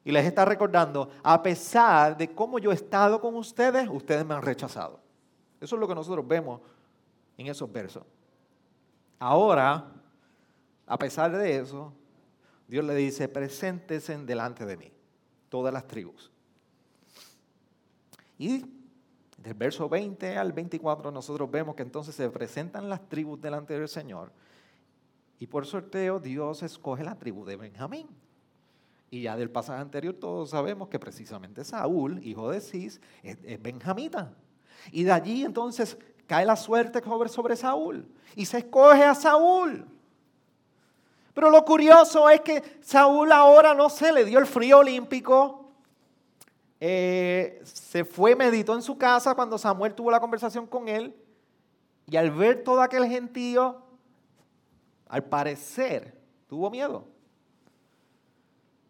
Y 0.03 0.11
les 0.11 0.25
está 0.25 0.43
recordando, 0.43 1.11
a 1.21 1.43
pesar 1.43 2.17
de 2.17 2.33
cómo 2.33 2.57
yo 2.57 2.71
he 2.71 2.73
estado 2.73 3.21
con 3.21 3.35
ustedes, 3.35 3.87
ustedes 3.87 4.25
me 4.25 4.33
han 4.33 4.41
rechazado. 4.41 4.99
Eso 5.61 5.75
es 5.75 5.79
lo 5.79 5.87
que 5.87 5.93
nosotros 5.93 6.27
vemos 6.27 6.61
en 7.37 7.45
esos 7.45 7.71
versos. 7.71 8.01
Ahora, 9.19 9.85
a 10.87 10.97
pesar 10.97 11.31
de 11.31 11.57
eso, 11.57 11.93
Dios 12.67 12.83
le 12.83 12.95
dice, 12.95 13.27
preséntense 13.27 14.17
delante 14.17 14.65
de 14.65 14.77
mí, 14.77 14.91
todas 15.49 15.73
las 15.73 15.87
tribus. 15.87 16.31
Y 18.37 18.65
del 19.37 19.53
verso 19.53 19.87
20 19.87 20.37
al 20.37 20.51
24 20.51 21.11
nosotros 21.11 21.49
vemos 21.51 21.75
que 21.75 21.83
entonces 21.83 22.15
se 22.15 22.29
presentan 22.29 22.89
las 22.89 23.07
tribus 23.07 23.39
delante 23.39 23.77
del 23.77 23.87
Señor. 23.87 24.31
Y 25.39 25.47
por 25.47 25.65
sorteo 25.65 26.19
Dios 26.19 26.63
escoge 26.63 27.03
la 27.03 27.15
tribu 27.15 27.45
de 27.45 27.55
Benjamín. 27.55 28.07
Y 29.11 29.21
ya 29.21 29.37
del 29.37 29.49
pasaje 29.49 29.81
anterior 29.81 30.15
todos 30.15 30.49
sabemos 30.49 30.87
que 30.87 30.99
precisamente 30.99 31.63
Saúl, 31.63 32.19
hijo 32.25 32.49
de 32.49 32.59
Cis, 32.59 32.99
es, 33.21 33.37
es 33.43 33.61
benjamita. 33.61 34.33
Y 34.91 35.03
de 35.03 35.11
allí 35.11 35.45
entonces 35.45 35.97
cae 36.27 36.45
la 36.45 36.55
suerte 36.55 37.01
sobre 37.27 37.55
Saúl. 37.55 38.07
Y 38.35 38.45
se 38.45 38.59
escoge 38.59 39.03
a 39.03 39.15
Saúl. 39.15 39.85
Pero 41.35 41.49
lo 41.49 41.65
curioso 41.65 42.29
es 42.29 42.39
que 42.39 42.63
Saúl 42.81 43.29
ahora 43.33 43.73
no 43.73 43.89
se 43.89 44.13
le 44.13 44.23
dio 44.23 44.39
el 44.39 44.45
frío 44.45 44.79
olímpico. 44.79 45.69
Eh, 46.79 47.61
se 47.65 48.05
fue, 48.05 48.37
meditó 48.37 48.73
en 48.73 48.81
su 48.81 48.97
casa 48.97 49.35
cuando 49.35 49.57
Samuel 49.57 49.93
tuvo 49.93 50.09
la 50.09 50.21
conversación 50.21 50.65
con 50.65 50.87
él. 50.87 51.13
Y 52.07 52.15
al 52.15 52.31
ver 52.31 52.63
todo 52.63 52.81
aquel 52.81 53.05
gentío, 53.07 53.83
al 55.09 55.25
parecer 55.25 56.17
tuvo 56.47 56.71
miedo. 56.71 57.05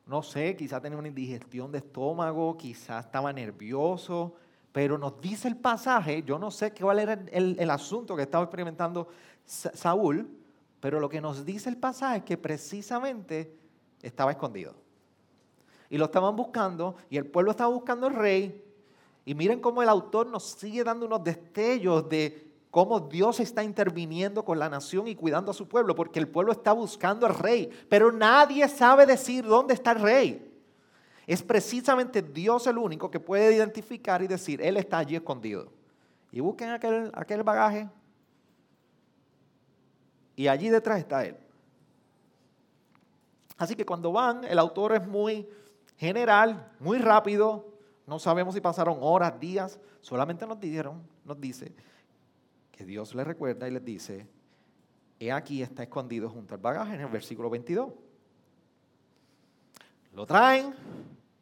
no 0.06 0.22
sé, 0.22 0.56
quizás 0.56 0.84
tenía 0.84 1.00
una 1.00 1.08
indigestión 1.08 1.72
de 1.72 1.80
estómago, 1.80 2.56
quizás 2.58 3.06
estaba 3.06 3.34
nervioso, 3.34 4.36
pero 4.72 5.00
nos 5.00 5.20
dice 5.20 5.48
el 5.48 5.58
pasaje, 5.58 6.22
yo 6.22 6.38
no 6.38 6.52
sé 6.52 6.72
cuál 6.76 7.00
era 7.00 7.14
el, 7.32 7.56
el 7.60 7.70
asunto 7.72 8.16
que 8.16 8.22
estaba 8.22 8.44
experimentando 8.44 9.08
Saúl, 9.46 10.45
pero 10.86 11.00
lo 11.00 11.10
que 11.10 11.20
nos 11.20 11.44
dice 11.44 11.68
el 11.68 11.78
pasaje 11.78 12.18
es 12.18 12.24
que 12.26 12.38
precisamente 12.38 13.58
estaba 14.04 14.30
escondido. 14.30 14.76
Y 15.90 15.98
lo 15.98 16.06
estaban 16.06 16.36
buscando 16.36 16.96
y 17.10 17.18
el 17.18 17.26
pueblo 17.26 17.50
estaba 17.50 17.74
buscando 17.74 18.06
al 18.06 18.14
rey. 18.14 18.64
Y 19.26 19.34
miren 19.34 19.60
cómo 19.62 19.82
el 19.82 19.90
autor 19.90 20.28
nos 20.28 20.44
sigue 20.44 20.84
dando 20.84 21.08
unos 21.08 21.24
destellos 21.24 22.08
de 22.08 22.54
cómo 22.70 23.00
Dios 23.00 23.40
está 23.40 23.64
interviniendo 23.64 24.46
con 24.46 24.60
la 24.60 24.70
nación 24.70 25.08
y 25.08 25.16
cuidando 25.16 25.50
a 25.50 25.56
su 25.56 25.68
pueblo, 25.68 25.96
porque 25.96 26.20
el 26.20 26.28
pueblo 26.28 26.52
está 26.52 26.72
buscando 26.72 27.26
al 27.26 27.34
rey, 27.34 27.68
pero 27.90 28.12
nadie 28.12 28.70
sabe 28.70 29.08
decir 29.08 29.44
dónde 29.44 29.74
está 29.74 29.94
el 29.94 30.02
rey. 30.02 30.56
Es 31.26 31.42
precisamente 31.42 32.22
Dios 32.22 32.68
el 32.68 32.78
único 32.78 33.10
que 33.10 33.20
puede 33.20 33.56
identificar 33.56 34.22
y 34.22 34.28
decir, 34.28 34.62
Él 34.62 34.78
está 34.78 35.00
allí 35.00 35.16
escondido. 35.16 35.68
Y 36.32 36.42
busquen 36.42 36.70
aquel, 36.70 37.10
aquel 37.16 37.42
bagaje. 37.42 37.90
Y 40.36 40.48
allí 40.48 40.70
detrás 40.70 41.00
está 41.00 41.26
Él. 41.26 41.38
Así 43.58 43.76
que 43.76 43.86
cuando 43.86 44.12
van, 44.12 44.44
el 44.44 44.60
autor 44.60 44.94
es 44.94 45.08
muy 45.08 45.48
general, 45.98 46.72
muy 46.80 46.98
rápido. 46.98 47.74
No 48.06 48.20
sabemos 48.20 48.54
si 48.54 48.62
pasaron 48.62 48.98
horas, 49.02 49.40
días. 49.40 49.80
Solamente 50.02 50.46
nos 50.46 50.60
dijeron, 50.60 51.02
nos 51.24 51.40
dice 51.40 51.74
que 52.72 52.86
Dios 52.86 53.16
les 53.16 53.26
recuerda 53.26 53.68
y 53.68 53.72
les 53.72 53.84
dice, 53.84 54.28
he 55.20 55.32
aquí 55.32 55.62
está 55.62 55.84
escondido 55.84 56.30
junto 56.30 56.54
al 56.54 56.60
bagaje 56.60 56.96
en 56.96 57.02
el 57.02 57.08
versículo 57.08 57.50
22. 57.50 57.92
Lo 60.14 60.26
traen, 60.26 60.74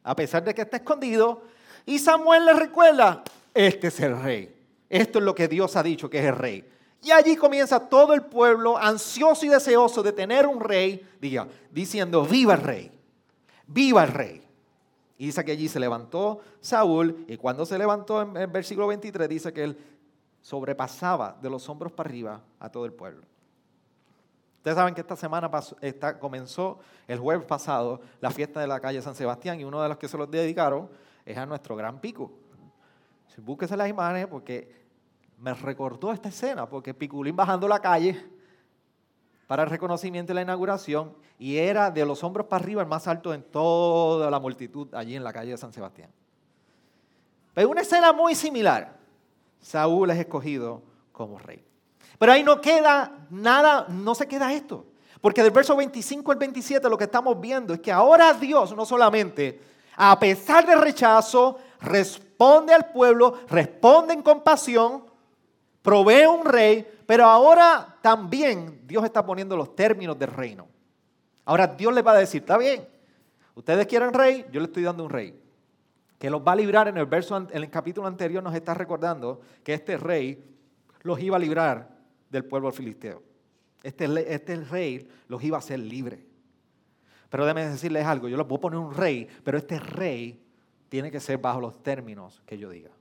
a 0.02 0.16
pesar 0.16 0.44
de 0.44 0.54
que 0.54 0.62
está 0.62 0.78
escondido, 0.78 1.42
y 1.86 1.98
Samuel 1.98 2.46
les 2.46 2.58
recuerda, 2.58 3.22
este 3.52 3.88
es 3.88 4.00
el 4.00 4.20
rey. 4.20 4.54
Esto 4.88 5.18
es 5.18 5.24
lo 5.24 5.34
que 5.34 5.48
Dios 5.48 5.76
ha 5.76 5.82
dicho 5.82 6.08
que 6.08 6.20
es 6.20 6.24
el 6.24 6.36
rey. 6.36 6.73
Y 7.04 7.12
allí 7.12 7.36
comienza 7.36 7.78
todo 7.78 8.14
el 8.14 8.22
pueblo 8.22 8.78
ansioso 8.78 9.44
y 9.44 9.50
deseoso 9.50 10.02
de 10.02 10.10
tener 10.10 10.46
un 10.46 10.58
rey, 10.58 11.06
diga, 11.20 11.46
diciendo, 11.70 12.24
viva 12.24 12.54
el 12.54 12.62
rey, 12.62 12.90
viva 13.66 14.04
el 14.04 14.10
rey. 14.10 14.42
Y 15.18 15.26
dice 15.26 15.44
que 15.44 15.52
allí 15.52 15.68
se 15.68 15.78
levantó 15.78 16.40
Saúl 16.62 17.26
y 17.28 17.36
cuando 17.36 17.66
se 17.66 17.76
levantó 17.76 18.22
en 18.22 18.34
el 18.38 18.46
versículo 18.46 18.86
23 18.86 19.28
dice 19.28 19.52
que 19.52 19.64
él 19.64 19.78
sobrepasaba 20.40 21.36
de 21.42 21.50
los 21.50 21.68
hombros 21.68 21.92
para 21.92 22.08
arriba 22.08 22.40
a 22.58 22.70
todo 22.70 22.86
el 22.86 22.94
pueblo. 22.94 23.22
Ustedes 24.56 24.76
saben 24.76 24.94
que 24.94 25.02
esta 25.02 25.14
semana 25.14 25.50
comenzó 26.18 26.78
el 27.06 27.18
jueves 27.18 27.44
pasado 27.44 28.00
la 28.22 28.30
fiesta 28.30 28.60
de 28.60 28.66
la 28.66 28.80
calle 28.80 29.02
San 29.02 29.14
Sebastián 29.14 29.60
y 29.60 29.64
uno 29.64 29.82
de 29.82 29.90
los 29.90 29.98
que 29.98 30.08
se 30.08 30.16
los 30.16 30.30
dedicaron 30.30 30.88
es 31.26 31.36
a 31.36 31.44
nuestro 31.44 31.76
gran 31.76 32.00
pico. 32.00 32.32
Búsquese 33.36 33.76
las 33.76 33.90
imágenes 33.90 34.26
porque 34.26 34.83
me 35.38 35.54
recordó 35.54 36.12
esta 36.12 36.28
escena, 36.28 36.68
porque 36.68 36.94
Piculín 36.94 37.36
bajando 37.36 37.68
la 37.68 37.80
calle 37.80 38.24
para 39.46 39.64
el 39.64 39.70
reconocimiento 39.70 40.32
y 40.32 40.34
la 40.34 40.42
inauguración 40.42 41.14
y 41.38 41.56
era 41.56 41.90
de 41.90 42.04
los 42.06 42.22
hombros 42.24 42.46
para 42.46 42.62
arriba 42.62 42.82
el 42.82 42.88
más 42.88 43.06
alto 43.06 43.34
en 43.34 43.42
toda 43.42 44.30
la 44.30 44.40
multitud 44.40 44.92
allí 44.94 45.16
en 45.16 45.24
la 45.24 45.32
calle 45.32 45.50
de 45.50 45.58
San 45.58 45.72
Sebastián. 45.72 46.10
Pero 47.52 47.68
una 47.68 47.82
escena 47.82 48.12
muy 48.12 48.34
similar. 48.34 48.96
Saúl 49.60 50.10
es 50.10 50.18
escogido 50.18 50.82
como 51.12 51.38
rey. 51.38 51.64
Pero 52.18 52.32
ahí 52.32 52.42
no 52.42 52.60
queda 52.60 53.26
nada, 53.30 53.86
no 53.88 54.14
se 54.14 54.26
queda 54.26 54.52
esto. 54.52 54.86
Porque 55.20 55.42
del 55.42 55.52
verso 55.52 55.74
25 55.76 56.32
al 56.32 56.38
27 56.38 56.88
lo 56.88 56.98
que 56.98 57.04
estamos 57.04 57.40
viendo 57.40 57.72
es 57.72 57.80
que 57.80 57.90
ahora 57.90 58.34
Dios 58.34 58.74
no 58.76 58.84
solamente, 58.84 59.60
a 59.96 60.18
pesar 60.18 60.66
del 60.66 60.80
rechazo, 60.80 61.58
responde 61.80 62.74
al 62.74 62.90
pueblo, 62.90 63.38
responde 63.48 64.12
en 64.12 64.22
compasión, 64.22 65.04
provee 65.84 66.26
un 66.26 66.44
rey, 66.44 66.84
pero 67.06 67.26
ahora 67.26 67.98
también 68.00 68.80
Dios 68.86 69.04
está 69.04 69.24
poniendo 69.24 69.56
los 69.56 69.76
términos 69.76 70.18
del 70.18 70.32
reino. 70.32 70.66
Ahora 71.44 71.66
Dios 71.66 71.94
les 71.94 72.04
va 72.04 72.12
a 72.12 72.18
decir, 72.18 72.40
está 72.40 72.56
bien, 72.56 72.88
ustedes 73.54 73.86
quieren 73.86 74.14
rey, 74.14 74.46
yo 74.50 74.60
les 74.60 74.70
estoy 74.70 74.82
dando 74.82 75.04
un 75.04 75.10
rey 75.10 75.44
que 76.24 76.30
los 76.30 76.40
va 76.40 76.52
a 76.52 76.56
librar 76.56 76.88
en 76.88 76.96
el 76.96 77.04
verso, 77.04 77.36
en 77.36 77.48
el 77.52 77.68
capítulo 77.68 78.06
anterior 78.06 78.42
nos 78.42 78.54
está 78.54 78.72
recordando 78.72 79.42
que 79.62 79.74
este 79.74 79.98
rey 79.98 80.42
los 81.02 81.20
iba 81.20 81.36
a 81.36 81.38
librar 81.38 81.90
del 82.30 82.46
pueblo 82.46 82.72
filisteo. 82.72 83.22
Este, 83.82 84.06
este 84.32 84.56
rey 84.56 85.06
los 85.28 85.44
iba 85.44 85.58
a 85.58 85.60
hacer 85.60 85.80
libres. 85.80 86.20
Pero 87.28 87.44
déjenme 87.44 87.68
decirles 87.68 88.06
algo, 88.06 88.26
yo 88.28 88.38
les 88.38 88.48
voy 88.48 88.56
a 88.56 88.60
poner 88.62 88.78
un 88.78 88.94
rey, 88.94 89.28
pero 89.44 89.58
este 89.58 89.78
rey 89.78 90.42
tiene 90.88 91.10
que 91.10 91.20
ser 91.20 91.36
bajo 91.36 91.60
los 91.60 91.82
términos 91.82 92.40
que 92.46 92.56
yo 92.56 92.70
diga. 92.70 92.93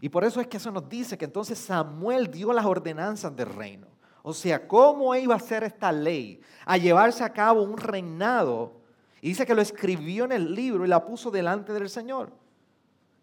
Y 0.00 0.08
por 0.08 0.24
eso 0.24 0.40
es 0.40 0.46
que 0.46 0.58
eso 0.58 0.70
nos 0.70 0.88
dice 0.88 1.18
que 1.18 1.24
entonces 1.24 1.58
Samuel 1.58 2.30
dio 2.30 2.52
las 2.52 2.64
ordenanzas 2.64 3.34
del 3.34 3.48
reino. 3.48 3.86
O 4.22 4.32
sea, 4.32 4.66
cómo 4.66 5.14
iba 5.14 5.34
a 5.34 5.40
ser 5.40 5.64
esta 5.64 5.90
ley, 5.90 6.40
a 6.66 6.76
llevarse 6.76 7.24
a 7.24 7.32
cabo 7.32 7.62
un 7.62 7.76
reinado 7.76 8.78
y 9.20 9.28
dice 9.28 9.46
que 9.46 9.54
lo 9.54 9.62
escribió 9.62 10.24
en 10.24 10.32
el 10.32 10.54
libro 10.54 10.84
y 10.84 10.88
la 10.88 11.04
puso 11.04 11.30
delante 11.30 11.72
del 11.72 11.88
Señor. 11.88 12.32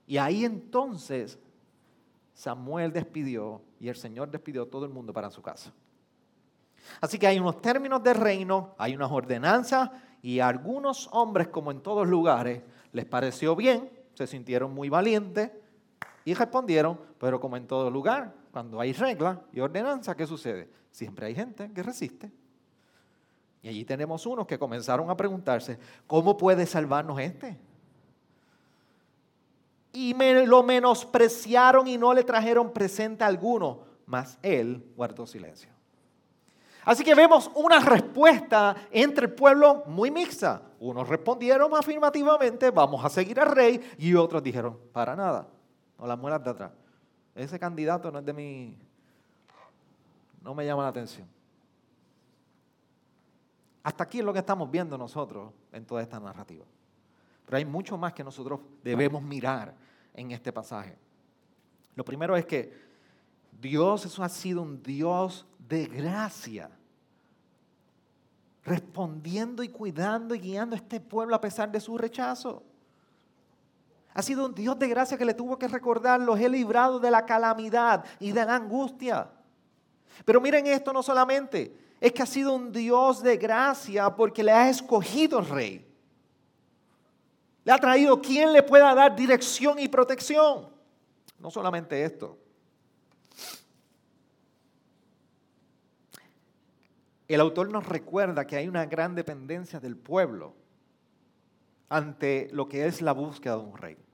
Y 0.08 0.18
ahí 0.18 0.44
entonces 0.44 1.40
Samuel 2.34 2.92
despidió 2.92 3.62
y 3.80 3.88
el 3.88 3.96
Señor 3.96 4.30
despidió 4.30 4.64
a 4.64 4.70
todo 4.70 4.86
el 4.86 4.92
mundo 4.92 5.14
para 5.14 5.30
su 5.30 5.42
casa. 5.42 5.72
Así 7.02 7.18
que 7.18 7.28
hay 7.28 7.40
unos 7.40 7.62
términos 7.62 8.04
de 8.04 8.14
reino, 8.14 8.76
hay 8.78 8.96
unas 8.96 9.12
ordenanzas 9.12 9.90
y 10.22 10.40
a 10.40 10.48
algunos 10.48 11.10
hombres, 11.12 11.48
como 11.48 11.72
en 11.72 11.82
todos 11.82 12.08
lugares, 12.08 12.62
les 12.92 13.06
pareció 13.06 13.56
bien, 13.56 13.90
se 14.14 14.28
sintieron 14.28 14.74
muy 14.74 14.90
valientes 14.90 15.52
y 16.26 16.34
respondieron, 16.34 17.00
pero 17.20 17.40
como 17.40 17.56
en 17.56 17.68
todo 17.68 17.90
lugar, 17.92 18.34
cuando 18.52 18.82
hay 18.82 18.92
reglas 18.94 19.38
y 19.54 19.60
ordenanzas, 19.60 20.16
¿qué 20.16 20.26
sucede? 20.26 20.68
Siempre 20.90 21.28
hay 21.28 21.36
gente 21.36 21.72
que 21.72 21.84
resiste. 21.84 22.32
Y 23.62 23.70
allí 23.70 23.86
tenemos 23.86 24.26
unos 24.26 24.48
que 24.48 24.58
comenzaron 24.58 25.10
a 25.10 25.16
preguntarse, 25.16 25.78
¿cómo 26.08 26.36
puede 26.36 26.66
salvarnos 26.66 27.20
este? 27.20 27.58
Y 29.94 30.16
me 30.16 30.46
lo 30.46 30.64
menospreciaron 30.64 31.88
y 31.88 31.98
no 31.98 32.14
le 32.14 32.24
trajeron 32.24 32.74
presente 32.74 33.24
alguno, 33.24 33.82
mas 34.08 34.40
él 34.42 34.84
guardó 34.96 35.28
silencio. 35.28 35.70
Así 36.86 37.04
que 37.04 37.16
vemos 37.16 37.50
una 37.56 37.80
respuesta 37.80 38.76
entre 38.92 39.26
el 39.26 39.34
pueblo 39.34 39.84
muy 39.88 40.12
mixta. 40.12 40.62
Unos 40.80 41.08
respondieron 41.08 41.72
afirmativamente, 41.76 42.70
vamos 42.72 43.04
a 43.04 43.10
seguir 43.10 43.40
al 43.40 43.52
rey, 43.52 43.82
y 43.98 44.14
otros 44.14 44.44
dijeron, 44.44 44.80
para 44.92 45.16
nada, 45.16 45.48
no 45.98 46.08
las 46.08 46.18
muelas 46.18 46.44
de 46.44 46.50
atrás. 46.50 46.72
Ese 47.34 47.60
candidato 47.60 48.12
no 48.12 48.20
es 48.20 48.26
de 48.26 48.34
mi, 48.34 48.78
no 50.42 50.54
me 50.54 50.66
llama 50.66 50.84
la 50.84 50.90
atención. 50.90 51.28
Hasta 53.84 54.04
aquí 54.04 54.20
es 54.20 54.26
lo 54.26 54.34
que 54.34 54.40
estamos 54.40 54.72
viendo 54.72 54.98
nosotros 54.98 55.52
en 55.72 55.86
toda 55.86 56.02
esta 56.02 56.20
narrativa. 56.20 56.66
Pero 57.46 57.58
hay 57.58 57.66
mucho 57.66 57.98
más 57.98 58.14
que 58.14 58.24
nosotros 58.24 58.60
debemos 58.84 59.22
mirar 59.22 59.76
en 60.14 60.32
este 60.32 60.52
pasaje. 60.52 60.98
Lo 61.96 62.04
primero 62.04 62.36
es 62.36 62.46
que 62.46 62.74
Dios 63.62 64.20
ha 64.20 64.30
sido 64.30 64.62
un 64.62 64.82
Dios 64.82 65.46
de 65.60 65.86
gracia, 65.86 66.70
respondiendo 68.64 69.64
y 69.64 69.70
cuidando 69.70 70.36
y 70.36 70.40
guiando 70.40 70.76
a 70.76 70.80
este 70.80 71.00
pueblo 71.00 71.36
a 71.36 71.42
pesar 71.42 71.72
de 71.72 71.80
su 71.80 71.98
rechazo. 71.98 72.64
Ha 74.16 74.22
sido 74.22 74.46
un 74.46 74.56
Dios 74.56 74.80
de 74.80 74.88
gracia 74.88 75.18
que 75.18 75.26
le 75.26 75.34
tuvo 75.34 75.60
que 75.60 75.68
recordar, 75.68 76.22
los 76.22 76.40
he 76.40 76.48
librado 76.48 77.00
de 77.02 77.12
la 77.12 77.26
calamidad 77.26 78.06
y 78.18 78.32
de 78.32 78.46
la 78.46 78.56
angustia. 78.56 79.30
Pero 80.24 80.40
miren 80.40 80.66
esto 80.68 80.94
no 80.94 81.04
solamente, 81.04 81.78
es 82.00 82.14
que 82.14 82.24
ha 82.24 82.26
sido 82.26 82.54
un 82.54 82.72
Dios 82.72 83.22
de 83.22 83.36
gracia 83.36 84.16
porque 84.16 84.42
le 84.42 84.54
ha 84.54 84.70
escogido 84.70 85.40
el 85.40 85.50
rey. 85.50 85.86
Le 87.66 87.72
ha 87.74 87.78
traído 87.78 88.22
quien 88.22 88.54
le 88.54 88.64
pueda 88.64 88.96
dar 88.96 89.18
dirección 89.18 89.80
y 89.80 89.90
protección. 89.90 90.70
No 91.38 91.52
solamente 91.52 92.02
esto. 92.02 92.38
El 97.28 97.42
autor 97.42 97.70
nos 97.70 97.86
recuerda 97.86 98.48
que 98.48 98.56
hay 98.56 98.70
una 98.70 98.86
gran 98.86 99.14
dependencia 99.14 99.82
del 99.82 99.98
pueblo 99.98 100.54
ante 101.90 102.48
lo 102.54 102.70
que 102.70 102.86
es 102.86 103.02
la 103.02 103.12
búsqueda 103.12 103.58
de 103.58 103.62
un 103.62 103.78
rey. 103.78 104.05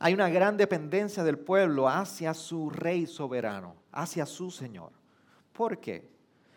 Hay 0.00 0.14
una 0.14 0.28
gran 0.28 0.56
dependencia 0.56 1.22
del 1.22 1.38
pueblo 1.38 1.88
hacia 1.88 2.34
su 2.34 2.70
rey 2.70 3.06
soberano, 3.06 3.76
hacia 3.92 4.26
su 4.26 4.50
Señor. 4.50 4.90
¿Por 5.52 5.78
qué? 5.78 6.10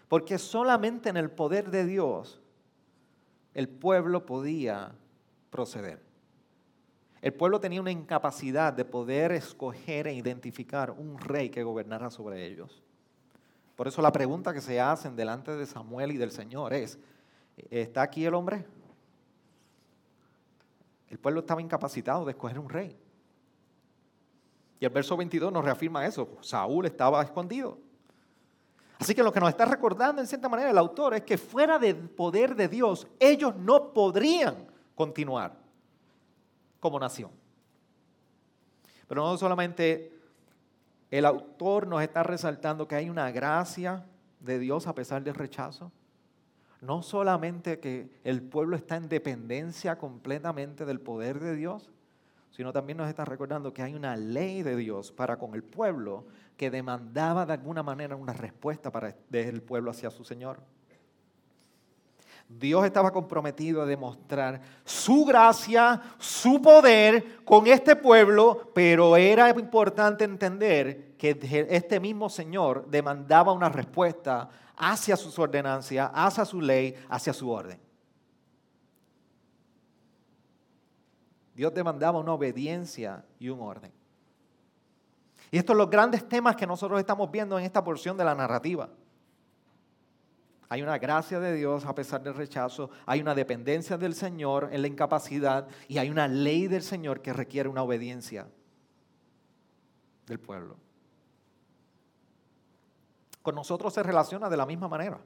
Porque 0.07 0.39
solamente 0.39 1.09
en 1.09 1.17
el 1.17 1.29
poder 1.29 1.69
de 1.69 1.85
Dios 1.85 2.41
el 3.53 3.69
pueblo 3.69 4.25
podía 4.25 4.95
proceder. 5.51 6.01
El 7.21 7.33
pueblo 7.33 7.59
tenía 7.59 7.81
una 7.81 7.91
incapacidad 7.91 8.73
de 8.73 8.85
poder 8.85 9.31
escoger 9.33 10.07
e 10.07 10.13
identificar 10.15 10.89
un 10.89 11.19
rey 11.19 11.49
que 11.49 11.63
gobernara 11.63 12.09
sobre 12.09 12.47
ellos. 12.47 12.81
Por 13.75 13.87
eso 13.87 14.01
la 14.01 14.11
pregunta 14.11 14.53
que 14.53 14.61
se 14.61 14.81
hacen 14.81 15.15
delante 15.15 15.55
de 15.55 15.65
Samuel 15.67 16.11
y 16.11 16.17
del 16.17 16.31
Señor 16.31 16.73
es, 16.73 16.97
¿Está 17.57 18.01
aquí 18.01 18.25
el 18.25 18.33
hombre? 18.33 18.65
El 21.09 21.19
pueblo 21.19 21.41
estaba 21.41 21.61
incapacitado 21.61 22.25
de 22.25 22.31
escoger 22.31 22.57
un 22.57 22.69
rey. 22.69 22.97
Y 24.83 24.85
el 24.85 24.91
verso 24.91 25.15
22 25.15 25.49
nos 25.53 25.63
reafirma 25.63 26.05
eso. 26.05 26.27
Saúl 26.41 26.85
estaba 26.85 27.23
escondido. 27.23 27.77
Así 28.99 29.15
que 29.15 29.23
lo 29.23 29.31
que 29.31 29.39
nos 29.39 29.47
está 29.47 29.63
recordando 29.63 30.21
en 30.21 30.27
cierta 30.27 30.49
manera 30.49 30.71
el 30.71 30.77
autor 30.77 31.13
es 31.13 31.21
que 31.21 31.37
fuera 31.37 31.79
del 31.79 31.95
poder 32.09 32.53
de 32.53 32.67
Dios, 32.67 33.07
ellos 33.17 33.55
no 33.55 33.93
podrían 33.93 34.67
continuar 34.93 35.55
como 36.81 36.99
nación. 36.99 37.31
Pero 39.07 39.23
no 39.23 39.37
solamente 39.37 40.11
el 41.09 41.25
autor 41.27 41.87
nos 41.87 42.01
está 42.01 42.21
resaltando 42.21 42.85
que 42.85 42.95
hay 42.95 43.09
una 43.09 43.31
gracia 43.31 44.05
de 44.41 44.59
Dios 44.59 44.85
a 44.87 44.95
pesar 44.95 45.23
del 45.23 45.35
rechazo. 45.35 45.93
No 46.81 47.03
solamente 47.03 47.79
que 47.79 48.09
el 48.25 48.41
pueblo 48.41 48.75
está 48.75 48.97
en 48.97 49.07
dependencia 49.07 49.97
completamente 49.97 50.83
del 50.83 50.99
poder 50.99 51.39
de 51.39 51.55
Dios, 51.55 51.89
sino 52.55 52.71
también 52.71 52.99
nos 52.99 53.09
está 53.09 53.25
recordando 53.25 53.73
que 53.73 53.81
hay 53.81 53.95
una 53.95 54.15
ley 54.15 54.61
de 54.61 54.75
Dios 54.75 55.11
para 55.11 55.37
con 55.37 55.55
el 55.55 55.63
pueblo 55.63 56.27
que 56.55 56.69
demandaba 56.69 57.47
de 57.47 57.53
alguna 57.53 57.81
manera 57.81 58.15
una 58.15 58.31
respuesta 58.31 58.91
para 58.91 59.15
el 59.31 59.61
pueblo 59.63 59.89
hacia 59.89 60.11
su 60.11 60.23
Señor. 60.23 60.59
Dios 62.47 62.85
estaba 62.85 63.11
comprometido 63.11 63.81
a 63.81 63.87
demostrar 63.87 64.61
su 64.85 65.25
gracia, 65.25 65.99
su 66.19 66.61
poder 66.61 67.43
con 67.43 67.65
este 67.65 67.95
pueblo, 67.95 68.69
pero 68.75 69.17
era 69.17 69.49
importante 69.49 70.23
entender 70.23 71.15
que 71.17 71.39
este 71.71 71.99
mismo 71.99 72.29
Señor 72.29 72.85
demandaba 72.87 73.51
una 73.51 73.69
respuesta 73.69 74.47
hacia 74.77 75.17
sus 75.17 75.39
ordenancias, 75.39 76.11
hacia 76.13 76.45
su 76.45 76.61
ley, 76.61 76.93
hacia 77.09 77.33
su 77.33 77.49
orden. 77.49 77.82
Dios 81.55 81.73
demandaba 81.73 82.19
una 82.19 82.33
obediencia 82.33 83.23
y 83.39 83.49
un 83.49 83.61
orden. 83.61 83.91
Y 85.51 85.57
estos 85.57 85.73
son 85.73 85.77
los 85.77 85.89
grandes 85.89 86.27
temas 86.27 86.55
que 86.55 86.65
nosotros 86.65 86.99
estamos 86.99 87.29
viendo 87.29 87.59
en 87.59 87.65
esta 87.65 87.83
porción 87.83 88.17
de 88.17 88.25
la 88.25 88.33
narrativa. 88.33 88.89
Hay 90.67 90.81
una 90.81 90.97
gracia 90.97 91.39
de 91.39 91.53
Dios 91.53 91.85
a 91.85 91.93
pesar 91.93 92.23
del 92.23 92.33
rechazo, 92.33 92.89
hay 93.05 93.21
una 93.21 93.35
dependencia 93.35 93.95
del 93.95 94.15
Señor 94.15 94.69
en 94.71 94.81
la 94.81 94.87
incapacidad 94.87 95.67
y 95.87 95.99
hay 95.99 96.09
una 96.09 96.27
ley 96.27 96.67
del 96.67 96.81
Señor 96.81 97.21
que 97.21 97.31
requiere 97.31 97.69
una 97.69 97.83
obediencia 97.83 98.47
del 100.25 100.39
pueblo. 100.39 100.77
Con 103.43 103.53
nosotros 103.53 103.93
se 103.93 104.01
relaciona 104.01 104.49
de 104.49 104.57
la 104.57 104.65
misma 104.65 104.87
manera. 104.87 105.19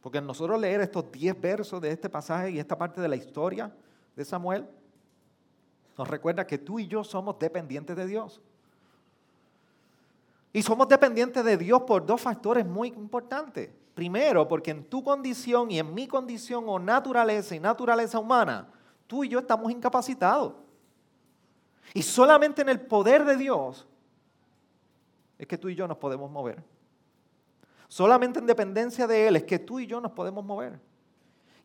Porque 0.00 0.20
nosotros 0.20 0.60
leer 0.60 0.80
estos 0.80 1.12
10 1.12 1.40
versos 1.40 1.80
de 1.80 1.92
este 1.92 2.10
pasaje 2.10 2.50
y 2.50 2.58
esta 2.58 2.76
parte 2.76 3.00
de 3.00 3.06
la 3.06 3.14
historia, 3.14 3.72
de 4.16 4.24
Samuel 4.24 4.68
nos 5.96 6.08
recuerda 6.08 6.46
que 6.46 6.58
tú 6.58 6.78
y 6.78 6.86
yo 6.86 7.04
somos 7.04 7.38
dependientes 7.38 7.96
de 7.96 8.06
Dios. 8.06 8.40
Y 10.52 10.62
somos 10.62 10.88
dependientes 10.88 11.44
de 11.44 11.56
Dios 11.56 11.82
por 11.82 12.04
dos 12.04 12.20
factores 12.20 12.66
muy 12.66 12.88
importantes. 12.88 13.70
Primero, 13.94 14.48
porque 14.48 14.70
en 14.70 14.84
tu 14.84 15.02
condición 15.02 15.70
y 15.70 15.78
en 15.78 15.92
mi 15.92 16.06
condición 16.06 16.64
o 16.66 16.78
naturaleza 16.78 17.54
y 17.54 17.60
naturaleza 17.60 18.18
humana, 18.18 18.68
tú 19.06 19.24
y 19.24 19.28
yo 19.28 19.38
estamos 19.38 19.70
incapacitados. 19.70 20.54
Y 21.94 22.02
solamente 22.02 22.62
en 22.62 22.70
el 22.70 22.80
poder 22.80 23.24
de 23.24 23.36
Dios 23.36 23.86
es 25.38 25.46
que 25.46 25.58
tú 25.58 25.68
y 25.68 25.74
yo 25.74 25.86
nos 25.86 25.98
podemos 25.98 26.30
mover. 26.30 26.62
Solamente 27.88 28.38
en 28.38 28.46
dependencia 28.46 29.06
de 29.06 29.28
Él 29.28 29.36
es 29.36 29.44
que 29.44 29.58
tú 29.58 29.78
y 29.78 29.86
yo 29.86 30.00
nos 30.00 30.12
podemos 30.12 30.44
mover. 30.44 30.80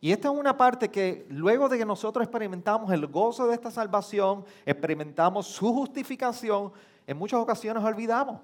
Y 0.00 0.12
esta 0.12 0.28
es 0.28 0.34
una 0.34 0.56
parte 0.56 0.90
que 0.90 1.26
luego 1.28 1.68
de 1.68 1.78
que 1.78 1.84
nosotros 1.84 2.22
experimentamos 2.22 2.92
el 2.92 3.06
gozo 3.06 3.48
de 3.48 3.54
esta 3.54 3.70
salvación, 3.70 4.44
experimentamos 4.64 5.46
su 5.46 5.72
justificación, 5.72 6.72
en 7.06 7.16
muchas 7.16 7.40
ocasiones 7.40 7.82
olvidamos. 7.82 8.40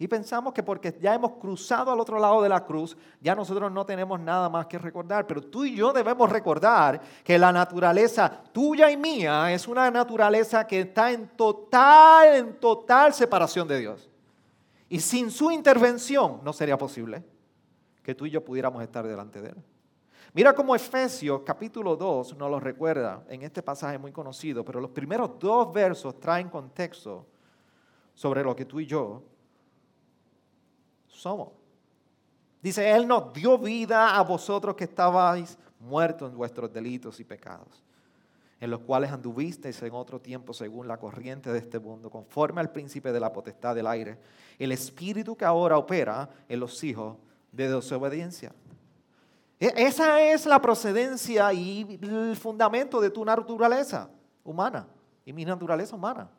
Y 0.00 0.06
pensamos 0.06 0.54
que 0.54 0.62
porque 0.62 0.96
ya 1.00 1.12
hemos 1.14 1.32
cruzado 1.32 1.90
al 1.90 1.98
otro 1.98 2.20
lado 2.20 2.40
de 2.40 2.48
la 2.48 2.64
cruz, 2.64 2.96
ya 3.20 3.34
nosotros 3.34 3.72
no 3.72 3.84
tenemos 3.84 4.20
nada 4.20 4.48
más 4.48 4.66
que 4.66 4.78
recordar. 4.78 5.26
Pero 5.26 5.42
tú 5.42 5.64
y 5.64 5.74
yo 5.74 5.92
debemos 5.92 6.30
recordar 6.30 7.00
que 7.24 7.36
la 7.36 7.50
naturaleza 7.50 8.30
tuya 8.52 8.92
y 8.92 8.96
mía 8.96 9.52
es 9.52 9.66
una 9.66 9.90
naturaleza 9.90 10.64
que 10.64 10.82
está 10.82 11.10
en 11.10 11.26
total, 11.30 12.36
en 12.36 12.60
total 12.60 13.12
separación 13.12 13.66
de 13.66 13.80
Dios. 13.80 14.08
Y 14.88 15.00
sin 15.00 15.32
su 15.32 15.50
intervención 15.50 16.40
no 16.44 16.52
sería 16.52 16.78
posible 16.78 17.24
que 18.04 18.14
tú 18.14 18.24
y 18.24 18.30
yo 18.30 18.44
pudiéramos 18.44 18.80
estar 18.84 19.04
delante 19.04 19.42
de 19.42 19.48
Él. 19.48 19.64
Mira 20.34 20.54
cómo 20.54 20.74
Efesios 20.74 21.40
capítulo 21.44 21.96
2 21.96 22.36
nos 22.36 22.50
lo 22.50 22.60
recuerda 22.60 23.24
en 23.28 23.42
este 23.42 23.62
pasaje 23.62 23.96
muy 23.96 24.12
conocido, 24.12 24.64
pero 24.64 24.80
los 24.80 24.90
primeros 24.90 25.38
dos 25.38 25.72
versos 25.72 26.20
traen 26.20 26.50
contexto 26.50 27.26
sobre 28.14 28.42
lo 28.44 28.54
que 28.54 28.66
tú 28.66 28.78
y 28.78 28.86
yo 28.86 29.22
somos. 31.06 31.48
Dice, 32.60 32.90
Él 32.90 33.08
nos 33.08 33.32
dio 33.32 33.56
vida 33.56 34.16
a 34.16 34.22
vosotros 34.22 34.74
que 34.74 34.84
estabais 34.84 35.56
muertos 35.80 36.30
en 36.30 36.36
vuestros 36.36 36.70
delitos 36.72 37.20
y 37.20 37.24
pecados, 37.24 37.82
en 38.60 38.70
los 38.70 38.80
cuales 38.80 39.10
anduvisteis 39.10 39.80
en 39.82 39.94
otro 39.94 40.20
tiempo 40.20 40.52
según 40.52 40.88
la 40.88 40.98
corriente 40.98 41.50
de 41.50 41.58
este 41.58 41.78
mundo, 41.78 42.10
conforme 42.10 42.60
al 42.60 42.70
príncipe 42.70 43.12
de 43.12 43.20
la 43.20 43.32
potestad 43.32 43.74
del 43.74 43.86
aire, 43.86 44.18
el 44.58 44.72
espíritu 44.72 45.36
que 45.36 45.46
ahora 45.46 45.78
opera 45.78 46.28
en 46.48 46.60
los 46.60 46.84
hijos 46.84 47.16
de 47.52 47.72
desobediencia 47.72 48.52
esa 49.58 50.20
es 50.22 50.46
la 50.46 50.60
procedencia 50.60 51.52
y 51.52 51.98
el 52.00 52.36
fundamento 52.36 53.00
de 53.00 53.10
tu 53.10 53.24
naturaleza 53.24 54.08
humana 54.44 54.86
y 55.24 55.32
mi 55.32 55.44
naturaleza 55.44 55.96
humana. 55.96 56.30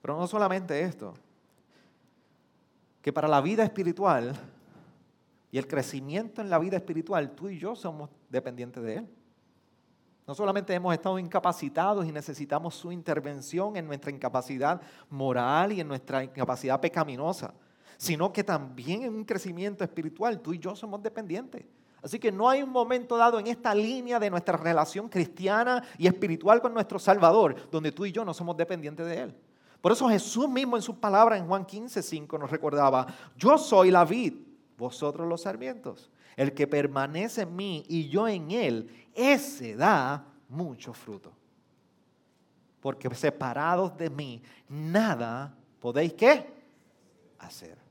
Pero 0.00 0.16
no 0.16 0.26
solamente 0.26 0.80
esto, 0.80 1.14
que 3.02 3.12
para 3.12 3.28
la 3.28 3.40
vida 3.40 3.64
espiritual 3.64 4.34
y 5.50 5.58
el 5.58 5.66
crecimiento 5.66 6.40
en 6.40 6.50
la 6.50 6.58
vida 6.58 6.76
espiritual, 6.76 7.30
tú 7.32 7.48
y 7.48 7.58
yo 7.58 7.74
somos 7.74 8.10
dependientes 8.28 8.82
de 8.82 8.96
Él. 8.96 9.08
No 10.26 10.34
solamente 10.34 10.74
hemos 10.74 10.92
estado 10.92 11.18
incapacitados 11.18 12.06
y 12.06 12.12
necesitamos 12.12 12.74
su 12.74 12.92
intervención 12.92 13.76
en 13.76 13.86
nuestra 13.86 14.10
incapacidad 14.10 14.80
moral 15.08 15.72
y 15.72 15.80
en 15.80 15.88
nuestra 15.88 16.22
incapacidad 16.22 16.80
pecaminosa, 16.80 17.54
sino 17.98 18.32
que 18.32 18.44
también 18.44 19.02
en 19.02 19.14
un 19.14 19.24
crecimiento 19.24 19.84
espiritual 19.84 20.40
tú 20.40 20.54
y 20.54 20.58
yo 20.58 20.74
somos 20.74 21.02
dependientes. 21.02 21.64
Así 22.00 22.18
que 22.20 22.30
no 22.30 22.48
hay 22.48 22.62
un 22.62 22.70
momento 22.70 23.16
dado 23.16 23.40
en 23.40 23.48
esta 23.48 23.74
línea 23.74 24.20
de 24.20 24.30
nuestra 24.30 24.56
relación 24.56 25.08
cristiana 25.08 25.82
y 25.98 26.06
espiritual 26.06 26.62
con 26.62 26.72
nuestro 26.72 26.98
Salvador 27.00 27.56
donde 27.72 27.90
tú 27.90 28.06
y 28.06 28.12
yo 28.12 28.24
no 28.24 28.32
somos 28.32 28.56
dependientes 28.56 29.04
de 29.04 29.22
Él. 29.22 29.34
Por 29.80 29.92
eso 29.92 30.08
Jesús 30.08 30.48
mismo 30.48 30.76
en 30.76 30.82
sus 30.82 30.94
palabras 30.94 31.40
en 31.40 31.46
Juan 31.46 31.66
15, 31.66 32.00
5 32.00 32.38
nos 32.38 32.50
recordaba, 32.50 33.06
yo 33.36 33.58
soy 33.58 33.90
la 33.90 34.04
vid, 34.04 34.34
vosotros 34.76 35.28
los 35.28 35.42
sarmientos. 35.42 36.10
El 36.36 36.54
que 36.54 36.68
permanece 36.68 37.42
en 37.42 37.56
mí 37.56 37.84
y 37.88 38.08
yo 38.08 38.28
en 38.28 38.52
Él, 38.52 39.08
ese 39.12 39.74
da 39.74 40.24
mucho 40.48 40.92
fruto. 40.92 41.32
Porque 42.80 43.12
separados 43.12 43.96
de 43.98 44.08
mí, 44.08 44.40
nada 44.68 45.52
podéis 45.80 46.12
qué? 46.12 46.46
Hacer. 47.40 47.87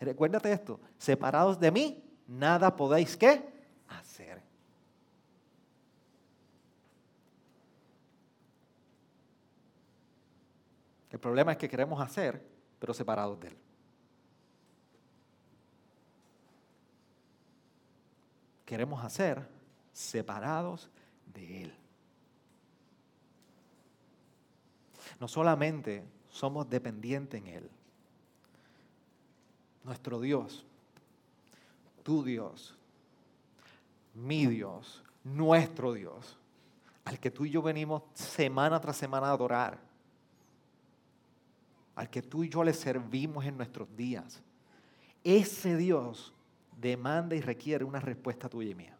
Recuérdate 0.00 0.52
esto, 0.52 0.80
separados 0.96 1.58
de 1.58 1.70
mí, 1.70 2.04
nada 2.26 2.74
podéis 2.74 3.18
hacer. 3.88 4.42
El 11.10 11.18
problema 11.18 11.52
es 11.52 11.58
que 11.58 11.68
queremos 11.68 12.00
hacer, 12.00 12.40
pero 12.78 12.94
separados 12.94 13.40
de 13.40 13.48
Él. 13.48 13.56
Queremos 18.64 19.02
hacer 19.02 19.48
separados 19.92 20.88
de 21.32 21.64
Él. 21.64 21.74
No 25.18 25.26
solamente 25.26 26.04
somos 26.30 26.68
dependientes 26.68 27.40
en 27.40 27.46
Él, 27.48 27.70
nuestro 29.84 30.20
Dios, 30.20 30.64
tu 32.02 32.22
Dios, 32.24 32.76
mi 34.14 34.46
Dios, 34.46 35.02
nuestro 35.24 35.92
Dios, 35.92 36.36
al 37.04 37.18
que 37.18 37.30
tú 37.30 37.44
y 37.44 37.50
yo 37.50 37.62
venimos 37.62 38.02
semana 38.14 38.80
tras 38.80 38.96
semana 38.96 39.28
a 39.28 39.32
adorar, 39.32 39.78
al 41.94 42.10
que 42.10 42.22
tú 42.22 42.44
y 42.44 42.48
yo 42.48 42.62
le 42.62 42.72
servimos 42.72 43.44
en 43.44 43.56
nuestros 43.56 43.88
días. 43.96 44.42
Ese 45.24 45.76
Dios 45.76 46.32
demanda 46.76 47.34
y 47.34 47.40
requiere 47.40 47.84
una 47.84 48.00
respuesta 48.00 48.48
tuya 48.48 48.70
y 48.70 48.74
mía. 48.74 48.98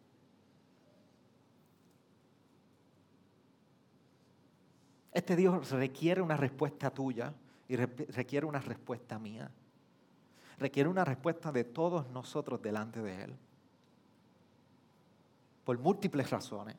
Este 5.13 5.35
Dios 5.37 5.71
requiere 5.73 6.21
una 6.21 6.37
respuesta 6.37 6.91
tuya 6.91 7.35
y 7.69 7.77
requiere 7.77 8.47
una 8.47 8.61
respuesta 8.61 9.19
mía. 9.19 9.51
Requiere 10.59 10.89
una 10.89 11.05
respuesta 11.05 11.53
de 11.53 11.65
todos 11.65 12.09
nosotros 12.11 12.61
delante 12.61 13.01
de 13.01 13.25
Él. 13.25 13.37
Por 15.65 15.79
múltiples 15.79 16.31
razones. 16.31 16.77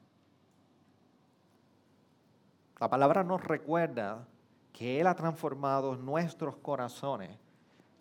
La 2.80 2.90
palabra 2.90 3.24
nos 3.24 3.44
recuerda 3.44 4.28
que 4.72 5.00
Él 5.00 5.08
ha 5.08 5.16
transformado 5.16 5.96
nuestros 5.96 6.58
corazones 6.58 7.38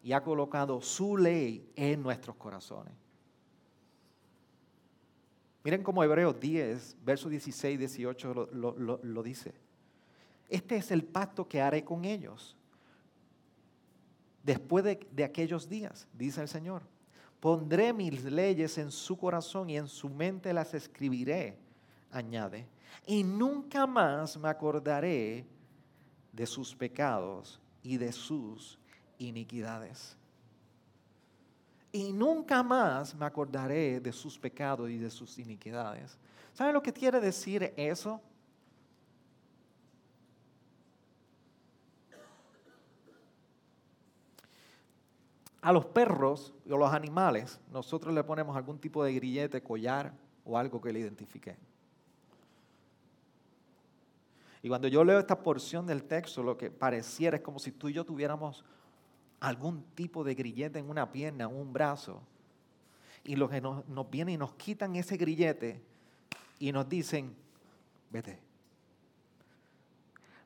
y 0.02 0.12
ha 0.12 0.22
colocado 0.22 0.80
su 0.80 1.16
ley 1.16 1.70
en 1.74 2.02
nuestros 2.02 2.36
corazones. 2.36 2.94
Miren 5.64 5.82
cómo 5.82 6.02
Hebreos 6.02 6.38
10, 6.38 6.96
versos 7.04 7.30
16 7.30 7.74
y 7.74 7.76
18 7.76 8.48
lo, 8.52 9.22
dice. 9.22 9.54
Este 10.48 10.76
es 10.76 10.90
el 10.90 11.04
pacto 11.04 11.46
que 11.46 11.60
haré 11.60 11.84
con 11.84 12.04
ellos 12.04 12.56
después 14.42 14.85
de, 14.85 15.24
aquellos 15.24 15.68
días, 15.68 16.07
dice 16.12 16.40
el 16.40 16.48
Señor. 16.48 16.83
Pondré 17.40 17.92
mis 17.92 18.24
leyes 18.24 18.79
en 18.79 18.90
su 18.90 19.16
corazón 19.16 19.70
y 19.70 19.77
en 19.77 19.87
su 19.87 20.09
mente 20.09 20.53
las 20.53 20.74
escribiré, 20.74 21.57
añade. 22.11 22.66
Y 23.07 23.22
nunca 23.22 23.87
más 23.87 24.37
me 24.37 24.48
acordaré 24.48 25.46
de 26.33 26.46
sus 26.46 26.74
pecados 26.74 27.61
y 27.83 27.96
de 27.96 28.12
sus 28.12 28.79
iniquidades 29.18 30.18
y 31.92 32.12
nunca 32.12 32.62
más 32.62 33.14
me 33.14 33.24
acordaré 33.24 34.01
de 34.01 34.12
sus 34.12 34.38
pecados 34.38 34.90
y 34.90 34.98
de 34.98 35.11
sus 35.11 35.38
iniquidades. 35.38 36.18
¿Saben 36.53 36.74
lo 36.74 36.83
que 36.83 36.92
quiere 36.92 37.20
decir 37.20 37.72
eso? 37.77 38.20
A 45.60 45.72
los 45.72 45.86
perros 45.86 46.54
o 46.70 46.76
los 46.76 46.92
animales, 46.92 47.60
nosotros 47.72 48.14
le 48.14 48.22
ponemos 48.22 48.56
algún 48.56 48.78
tipo 48.78 49.02
de 49.02 49.14
grillete, 49.14 49.62
collar 49.62 50.12
o 50.44 50.56
algo 50.56 50.80
que 50.80 50.92
le 50.92 51.00
identifique. 51.00 51.56
Y 54.62 54.68
cuando 54.68 54.88
yo 54.88 55.04
leo 55.04 55.18
esta 55.18 55.42
porción 55.42 55.86
del 55.86 56.04
texto, 56.04 56.42
lo 56.42 56.56
que 56.56 56.70
pareciera 56.70 57.36
es 57.36 57.42
como 57.42 57.58
si 57.58 57.72
tú 57.72 57.88
y 57.88 57.92
yo 57.92 58.04
tuviéramos 58.04 58.64
algún 59.40 59.82
tipo 59.94 60.24
de 60.24 60.34
grillete 60.34 60.78
en 60.78 60.90
una 60.90 61.10
pierna, 61.10 61.48
un 61.48 61.72
brazo, 61.72 62.22
y 63.24 63.36
los 63.36 63.50
que 63.50 63.60
nos, 63.60 63.86
nos 63.88 64.08
vienen 64.10 64.34
y 64.34 64.38
nos 64.38 64.54
quitan 64.54 64.96
ese 64.96 65.16
grillete 65.16 65.80
y 66.58 66.72
nos 66.72 66.88
dicen, 66.88 67.34
vete, 68.10 68.38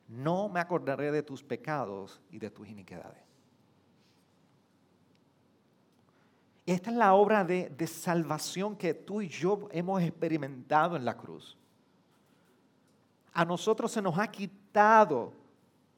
no 0.08 0.48
me 0.48 0.60
acordaré 0.60 1.10
de 1.10 1.22
tus 1.22 1.42
pecados 1.42 2.20
y 2.30 2.38
de 2.38 2.50
tus 2.50 2.68
iniquidades. 2.68 3.31
Esta 6.64 6.90
es 6.90 6.96
la 6.96 7.14
obra 7.14 7.44
de, 7.44 7.70
de, 7.70 7.86
salvación 7.86 8.76
que 8.76 8.94
tú 8.94 9.20
y 9.20 9.28
yo 9.28 9.68
hemos 9.72 10.00
experimentado 10.02 10.96
en 10.96 11.04
la 11.04 11.16
cruz. 11.16 11.56
A 13.32 13.44
nosotros 13.44 13.90
se 13.90 14.00
nos 14.00 14.16
ha 14.18 14.30
quitado 14.30 15.32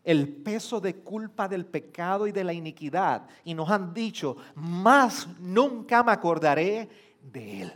el 0.04 0.28
peso 0.28 0.80
de 0.80 0.96
culpa 0.96 1.48
del 1.48 1.64
pecado 1.64 2.26
y 2.26 2.32
de 2.32 2.44
la 2.44 2.52
iniquidad. 2.52 3.26
Y 3.42 3.54
nos 3.54 3.70
han 3.70 3.94
dicho, 3.94 4.36
más 4.54 5.26
nunca 5.40 6.02
me 6.02 6.12
acordaré 6.12 6.88
de 7.32 7.62
Él. 7.62 7.72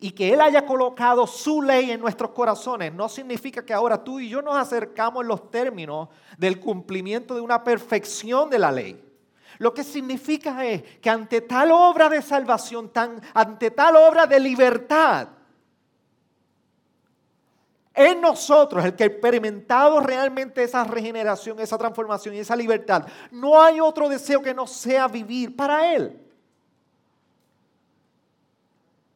Y 0.00 0.10
que 0.10 0.32
Él 0.34 0.40
haya 0.40 0.66
colocado 0.66 1.24
su 1.28 1.62
ley 1.62 1.92
en 1.92 2.00
nuestros 2.00 2.32
corazones 2.32 2.92
no 2.92 3.08
significa 3.08 3.64
que 3.64 3.72
ahora 3.72 4.02
tú 4.02 4.18
y 4.18 4.28
yo 4.28 4.42
nos 4.42 4.56
acercamos 4.56 5.22
en 5.22 5.28
los 5.28 5.48
términos 5.50 6.08
del 6.36 6.58
cumplimiento 6.58 7.36
de 7.36 7.40
una 7.40 7.62
perfección 7.62 8.50
de 8.50 8.58
la 8.58 8.72
ley. 8.72 9.11
Lo 9.58 9.72
que 9.74 9.84
significa 9.84 10.64
es 10.64 10.82
que 11.00 11.10
ante 11.10 11.42
tal 11.42 11.70
obra 11.72 12.08
de 12.08 12.22
salvación, 12.22 12.90
ante 13.34 13.70
tal 13.70 13.96
obra 13.96 14.26
de 14.26 14.40
libertad, 14.40 15.28
en 17.94 18.20
nosotros, 18.20 18.84
el 18.84 18.96
que 18.96 19.04
ha 19.04 19.06
experimentado 19.06 20.00
realmente 20.00 20.62
esa 20.62 20.82
regeneración, 20.84 21.60
esa 21.60 21.76
transformación 21.76 22.34
y 22.34 22.38
esa 22.38 22.56
libertad, 22.56 23.06
no 23.30 23.60
hay 23.60 23.80
otro 23.80 24.08
deseo 24.08 24.40
que 24.40 24.54
no 24.54 24.66
sea 24.66 25.08
vivir 25.08 25.54
para 25.54 25.94
Él. 25.94 26.18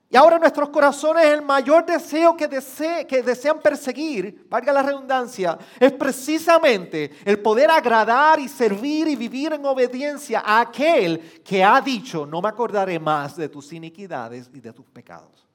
Y 0.09 0.17
ahora 0.17 0.39
nuestros 0.39 0.69
corazones, 0.69 1.25
el 1.27 1.43
mayor 1.43 1.85
deseo 1.85 2.37
que, 2.37 2.47
desean 2.47 3.61
perseguir, 3.61 4.47
valga 4.49 4.73
la 4.73 4.83
redundancia, 4.83 5.59
es 5.81 5.93
precisamente 5.93 7.11
el 7.25 7.41
poder 7.41 7.71
agradar 7.71 8.39
y 8.39 8.49
servir 8.49 9.09
y 9.09 9.17
vivir 9.17 9.53
en 9.53 9.65
obediencia 9.65 10.43
a 10.45 10.61
aquel 10.61 11.43
que 11.43 11.65
ha 11.65 11.81
dicho, 11.81 12.25
no 12.25 12.41
me 12.41 12.49
acordaré 12.49 13.01
más 13.01 13.37
de 13.37 13.49
tus 13.49 13.73
iniquidades 13.73 14.49
y 14.55 14.61
de 14.61 14.73
tus 14.73 14.87
pecados. 14.87 15.47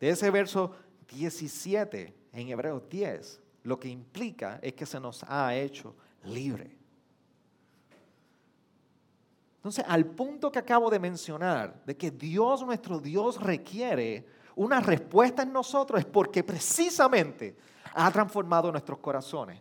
de 0.00 0.08
ese 0.08 0.30
verso 0.30 0.74
17 1.10 2.14
en 2.32 2.48
Hebreos 2.48 2.88
10, 2.88 3.40
lo 3.64 3.78
que 3.78 3.88
implica 3.88 4.58
es 4.62 4.72
que 4.72 4.86
se 4.86 4.98
nos 4.98 5.22
ha 5.24 5.54
hecho 5.54 5.94
libre. 6.24 6.79
Entonces, 9.60 9.84
al 9.86 10.06
punto 10.06 10.50
que 10.50 10.58
acabo 10.58 10.88
de 10.88 10.98
mencionar, 10.98 11.84
de 11.84 11.94
que 11.94 12.10
Dios, 12.10 12.64
nuestro 12.64 12.98
Dios, 12.98 13.38
requiere 13.38 14.26
una 14.56 14.80
respuesta 14.80 15.42
en 15.42 15.52
nosotros, 15.52 16.00
es 16.00 16.06
porque 16.06 16.42
precisamente 16.42 17.58
ha 17.92 18.10
transformado 18.10 18.72
nuestros 18.72 19.00
corazones 19.00 19.60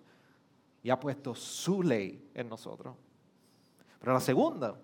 y 0.81 0.89
ha 0.89 0.97
puesto 0.97 1.35
su 1.35 1.83
ley 1.83 2.31
en 2.33 2.47
nosotros. 2.47 2.95
Pero 3.99 4.13
la 4.13 4.21
segunda, 4.21 4.79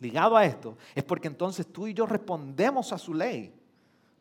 ligado 0.00 0.36
a 0.36 0.44
esto, 0.44 0.76
es 0.96 1.04
porque 1.04 1.28
entonces 1.28 1.72
tú 1.72 1.86
y 1.86 1.94
yo 1.94 2.04
respondemos 2.04 2.92
a 2.92 2.98
su 2.98 3.14
ley 3.14 3.54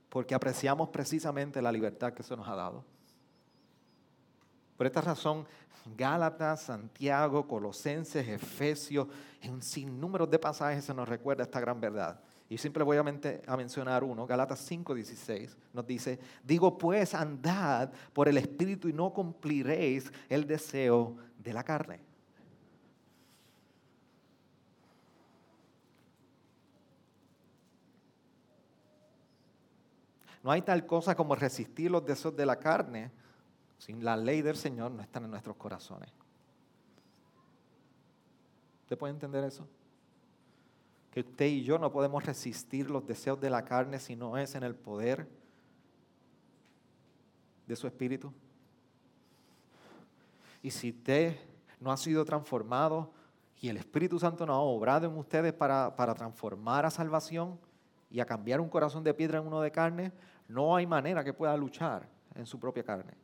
porque 0.09 0.35
apreciamos 0.35 0.89
precisamente 0.89 1.59
la 1.59 1.71
libertad 1.71 2.13
que 2.13 2.21
se 2.21 2.37
nos 2.37 2.47
ha 2.47 2.53
dado. 2.53 2.85
Por 4.77 4.87
esta 4.87 5.01
razón, 5.01 5.45
Gálatas, 5.97 6.63
Santiago, 6.63 7.47
Colosenses, 7.47 8.27
Efesios, 8.27 9.07
en 9.41 9.53
un 9.53 9.61
sinnúmero 9.61 10.25
de 10.25 10.39
pasajes 10.39 10.85
se 10.85 10.93
nos 10.93 11.07
recuerda 11.07 11.43
esta 11.43 11.59
gran 11.59 11.79
verdad. 11.79 12.19
Y 12.49 12.57
simplemente 12.57 13.41
voy 13.45 13.53
a, 13.53 13.57
mencionar 13.57 14.03
uno, 14.03 14.25
Gálatas 14.25 14.69
5:16, 14.69 15.55
nos 15.73 15.85
dice, 15.85 16.19
digo 16.43 16.77
pues 16.77 17.13
andad 17.13 17.91
por 18.13 18.27
el 18.27 18.37
Espíritu 18.37 18.87
y 18.87 18.93
no 18.93 19.11
cumpliréis 19.11 20.11
el 20.29 20.45
deseo 20.45 21.17
de 21.37 21.53
la 21.53 21.63
carne. 21.63 21.99
No 30.43 30.51
hay 30.51 30.61
tal 30.61 30.85
cosa 30.85 31.15
como 31.15 31.35
resistir 31.35 31.89
los 31.89 32.05
deseos 32.05 32.35
de 32.35 32.45
la 32.45 32.59
carne. 32.59 33.11
Sin 33.83 34.01
la 34.01 34.15
ley 34.15 34.41
del 34.41 34.55
Señor 34.55 34.91
no 34.91 35.01
están 35.01 35.25
en 35.25 35.31
nuestros 35.31 35.57
corazones. 35.57 36.09
¿Usted 38.83 38.97
puede 38.97 39.13
entender 39.13 39.43
eso? 39.43 39.67
Que 41.11 41.19
usted 41.19 41.47
y 41.47 41.63
yo 41.63 41.77
no 41.77 41.91
podemos 41.91 42.25
resistir 42.25 42.89
los 42.89 43.05
deseos 43.05 43.41
de 43.41 43.49
la 43.49 43.65
carne 43.65 43.99
si 43.99 44.15
no 44.15 44.37
es 44.37 44.55
en 44.55 44.63
el 44.63 44.73
poder 44.73 45.27
de 47.67 47.75
su 47.75 47.85
espíritu. 47.85 48.31
Y 50.61 50.71
si 50.71 50.91
usted 50.91 51.37
no 51.81 51.91
ha 51.91 51.97
sido 51.97 52.23
transformado 52.23 53.11
y 53.59 53.67
el 53.67 53.75
Espíritu 53.75 54.17
Santo 54.17 54.45
no 54.45 54.53
ha 54.53 54.59
obrado 54.59 55.07
en 55.07 55.17
ustedes 55.17 55.51
para, 55.51 55.93
para 55.93 56.13
transformar 56.13 56.85
a 56.85 56.89
salvación 56.89 57.59
y 58.09 58.21
a 58.21 58.25
cambiar 58.25 58.61
un 58.61 58.69
corazón 58.69 59.03
de 59.03 59.13
piedra 59.13 59.39
en 59.39 59.47
uno 59.47 59.59
de 59.59 59.71
carne, 59.71 60.13
no 60.47 60.73
hay 60.73 60.87
manera 60.87 61.21
que 61.21 61.33
pueda 61.33 61.57
luchar 61.57 62.07
en 62.33 62.45
su 62.45 62.57
propia 62.57 62.83
carne. 62.83 63.22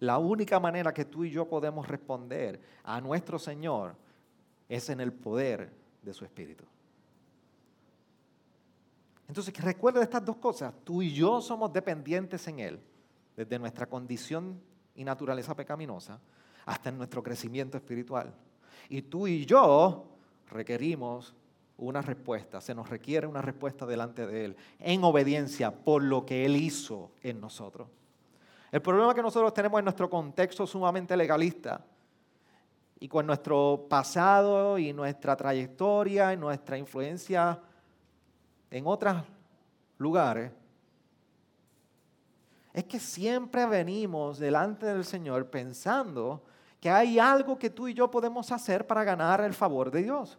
La 0.00 0.18
única 0.18 0.58
manera 0.58 0.92
que 0.94 1.04
tú 1.04 1.24
y 1.24 1.30
yo 1.30 1.46
podemos 1.46 1.86
responder 1.86 2.60
a 2.84 3.00
nuestro 3.00 3.38
Señor 3.38 3.94
es 4.68 4.88
en 4.88 5.00
el 5.00 5.12
poder 5.12 5.70
de 6.02 6.14
su 6.14 6.24
Espíritu. 6.24 6.64
Entonces, 9.28 9.54
recuerda 9.62 10.02
estas 10.02 10.24
dos 10.24 10.36
cosas. 10.36 10.74
Tú 10.82 11.02
y 11.02 11.12
yo 11.12 11.40
somos 11.40 11.72
dependientes 11.72 12.48
en 12.48 12.60
Él, 12.60 12.80
desde 13.36 13.58
nuestra 13.58 13.86
condición 13.86 14.60
y 14.94 15.04
naturaleza 15.04 15.54
pecaminosa 15.54 16.18
hasta 16.66 16.88
en 16.88 16.98
nuestro 16.98 17.22
crecimiento 17.22 17.76
espiritual. 17.76 18.34
Y 18.88 19.02
tú 19.02 19.26
y 19.26 19.44
yo 19.44 20.06
requerimos 20.50 21.34
una 21.76 22.02
respuesta, 22.02 22.60
se 22.60 22.74
nos 22.74 22.88
requiere 22.88 23.26
una 23.26 23.40
respuesta 23.40 23.86
delante 23.86 24.26
de 24.26 24.46
Él, 24.46 24.56
en 24.78 25.04
obediencia 25.04 25.72
por 25.72 26.02
lo 26.02 26.26
que 26.26 26.44
Él 26.44 26.56
hizo 26.56 27.10
en 27.22 27.40
nosotros. 27.40 27.88
El 28.70 28.82
problema 28.82 29.14
que 29.14 29.22
nosotros 29.22 29.52
tenemos 29.52 29.78
en 29.78 29.84
nuestro 29.84 30.08
contexto 30.08 30.66
sumamente 30.66 31.16
legalista 31.16 31.84
y 33.00 33.08
con 33.08 33.26
nuestro 33.26 33.86
pasado 33.88 34.78
y 34.78 34.92
nuestra 34.92 35.34
trayectoria 35.34 36.32
y 36.32 36.36
nuestra 36.36 36.78
influencia 36.78 37.58
en 38.70 38.86
otros 38.86 39.22
lugares, 39.98 40.52
es 42.72 42.84
que 42.84 43.00
siempre 43.00 43.66
venimos 43.66 44.38
delante 44.38 44.86
del 44.86 45.04
Señor 45.04 45.50
pensando 45.50 46.44
que 46.78 46.88
hay 46.88 47.18
algo 47.18 47.58
que 47.58 47.70
tú 47.70 47.88
y 47.88 47.94
yo 47.94 48.10
podemos 48.10 48.52
hacer 48.52 48.86
para 48.86 49.02
ganar 49.02 49.40
el 49.40 49.52
favor 49.52 49.90
de 49.90 50.02
Dios. 50.02 50.38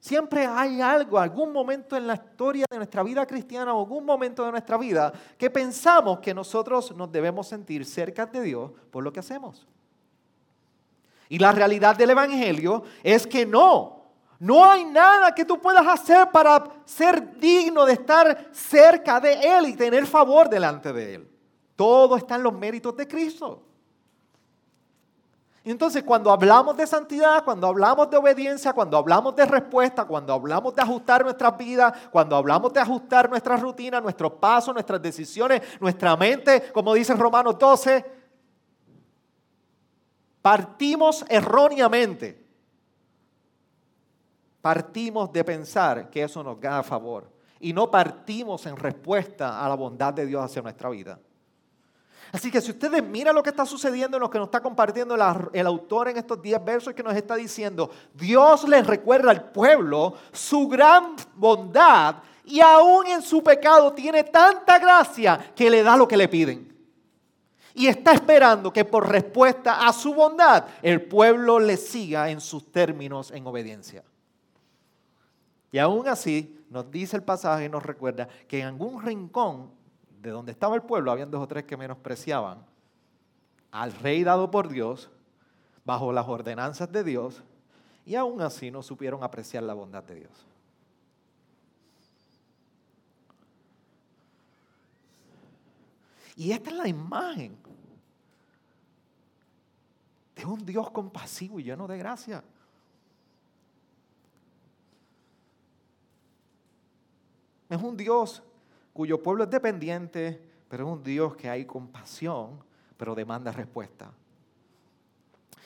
Siempre 0.00 0.46
hay 0.46 0.80
algo, 0.80 1.18
algún 1.18 1.52
momento 1.52 1.96
en 1.96 2.06
la 2.06 2.14
historia 2.14 2.64
de 2.70 2.76
nuestra 2.76 3.02
vida 3.02 3.26
cristiana 3.26 3.74
o 3.74 3.80
algún 3.80 4.04
momento 4.04 4.44
de 4.44 4.52
nuestra 4.52 4.76
vida 4.78 5.12
que 5.36 5.50
pensamos 5.50 6.20
que 6.20 6.32
nosotros 6.32 6.94
nos 6.94 7.10
debemos 7.10 7.48
sentir 7.48 7.84
cerca 7.84 8.24
de 8.24 8.40
Dios 8.42 8.70
por 8.90 9.02
lo 9.02 9.12
que 9.12 9.20
hacemos. 9.20 9.66
Y 11.28 11.38
la 11.38 11.52
realidad 11.52 11.96
del 11.96 12.10
Evangelio 12.10 12.84
es 13.02 13.26
que 13.26 13.44
no. 13.44 13.98
No 14.38 14.64
hay 14.64 14.84
nada 14.84 15.34
que 15.34 15.44
tú 15.44 15.60
puedas 15.60 15.86
hacer 15.86 16.30
para 16.30 16.64
ser 16.84 17.38
digno 17.38 17.84
de 17.84 17.94
estar 17.94 18.48
cerca 18.52 19.18
de 19.18 19.32
Él 19.32 19.66
y 19.66 19.74
tener 19.74 20.06
favor 20.06 20.48
delante 20.48 20.92
de 20.92 21.16
Él. 21.16 21.30
Todo 21.74 22.16
está 22.16 22.36
en 22.36 22.44
los 22.44 22.52
méritos 22.52 22.96
de 22.96 23.08
Cristo. 23.08 23.64
Y 25.64 25.70
entonces 25.70 26.02
cuando 26.04 26.30
hablamos 26.30 26.76
de 26.76 26.86
santidad, 26.86 27.44
cuando 27.44 27.66
hablamos 27.66 28.08
de 28.10 28.16
obediencia, 28.16 28.72
cuando 28.72 28.96
hablamos 28.96 29.34
de 29.34 29.44
respuesta, 29.44 30.04
cuando 30.04 30.32
hablamos 30.32 30.74
de 30.74 30.82
ajustar 30.82 31.24
nuestras 31.24 31.56
vidas, 31.58 31.92
cuando 32.10 32.36
hablamos 32.36 32.72
de 32.72 32.80
ajustar 32.80 33.28
nuestra 33.28 33.56
rutina, 33.56 34.00
nuestros 34.00 34.32
pasos, 34.34 34.72
nuestras 34.72 35.02
decisiones, 35.02 35.62
nuestra 35.80 36.16
mente, 36.16 36.70
como 36.72 36.94
dice 36.94 37.14
Romanos 37.14 37.58
12, 37.58 38.04
partimos 40.40 41.24
erróneamente. 41.28 42.46
Partimos 44.60 45.32
de 45.32 45.44
pensar 45.44 46.10
que 46.10 46.22
eso 46.22 46.42
nos 46.42 46.60
da 46.60 46.82
favor 46.82 47.30
y 47.60 47.72
no 47.72 47.90
partimos 47.90 48.66
en 48.66 48.76
respuesta 48.76 49.64
a 49.64 49.68
la 49.68 49.74
bondad 49.74 50.14
de 50.14 50.26
Dios 50.26 50.44
hacia 50.44 50.62
nuestra 50.62 50.88
vida. 50.90 51.18
Así 52.30 52.50
que 52.50 52.60
si 52.60 52.70
ustedes 52.70 53.02
miran 53.02 53.34
lo 53.34 53.42
que 53.42 53.50
está 53.50 53.64
sucediendo 53.64 54.16
en 54.16 54.22
lo 54.22 54.28
que 54.30 54.38
nos 54.38 54.48
está 54.48 54.60
compartiendo 54.60 55.14
el, 55.14 55.66
autor 55.66 56.08
en 56.08 56.18
estos 56.18 56.40
10 56.42 56.64
versos 56.64 56.94
que 56.94 57.02
nos 57.02 57.14
está 57.14 57.36
diciendo, 57.36 57.90
Dios 58.12 58.68
les 58.68 58.86
recuerda 58.86 59.30
al 59.30 59.50
pueblo 59.50 60.14
su 60.32 60.68
gran 60.68 61.16
bondad 61.34 62.16
y 62.44 62.60
aún 62.60 63.06
en 63.06 63.22
su 63.22 63.42
pecado 63.42 63.92
tiene 63.92 64.24
tanta 64.24 64.78
gracia 64.78 65.52
que 65.54 65.70
le 65.70 65.82
da 65.82 65.96
lo 65.96 66.06
que 66.06 66.16
le 66.16 66.28
piden. 66.28 66.68
Y 67.74 67.86
está 67.86 68.12
esperando 68.12 68.72
que 68.72 68.84
por 68.84 69.08
respuesta 69.08 69.86
a 69.86 69.92
su 69.92 70.12
bondad 70.12 70.66
el 70.82 71.02
pueblo 71.02 71.58
le 71.58 71.76
siga 71.76 72.28
en 72.28 72.40
sus 72.40 72.70
términos 72.70 73.30
en 73.30 73.46
obediencia. 73.46 74.04
Y 75.70 75.78
aún 75.78 76.08
así 76.08 76.58
nos 76.70 76.90
dice 76.90 77.16
el 77.16 77.22
pasaje 77.22 77.66
y 77.66 77.68
nos 77.68 77.82
recuerda 77.82 78.28
que 78.46 78.60
en 78.60 78.66
algún 78.66 79.02
rincón 79.02 79.77
de 80.20 80.30
donde 80.30 80.52
estaba 80.52 80.74
el 80.74 80.82
pueblo, 80.82 81.10
habían 81.10 81.30
dos 81.30 81.42
o 81.42 81.48
tres 81.48 81.64
que 81.64 81.76
menospreciaban 81.76 82.64
al 83.70 83.92
rey 83.92 84.24
dado 84.24 84.50
por 84.50 84.68
Dios, 84.68 85.10
bajo 85.84 86.12
las 86.12 86.26
ordenanzas 86.26 86.90
de 86.90 87.04
Dios, 87.04 87.42
y 88.04 88.14
aún 88.14 88.40
así 88.40 88.70
no 88.70 88.82
supieron 88.82 89.22
apreciar 89.22 89.62
la 89.62 89.74
bondad 89.74 90.02
de 90.02 90.14
Dios. 90.16 90.46
Y 96.36 96.52
esta 96.52 96.70
es 96.70 96.76
la 96.76 96.88
imagen 96.88 97.58
de 100.36 100.46
un 100.46 100.64
Dios 100.64 100.90
compasivo 100.90 101.58
y 101.58 101.64
lleno 101.64 101.86
de 101.88 101.98
gracia. 101.98 102.44
Es 107.68 107.82
un 107.82 107.96
Dios 107.96 108.42
cuyo 108.98 109.22
pueblo 109.22 109.44
es 109.44 109.50
dependiente, 109.50 110.42
pero 110.68 110.84
es 110.84 110.92
un 110.92 111.04
Dios 111.04 111.36
que 111.36 111.48
hay 111.48 111.64
compasión, 111.64 112.58
pero 112.96 113.14
demanda 113.14 113.52
respuesta. 113.52 114.10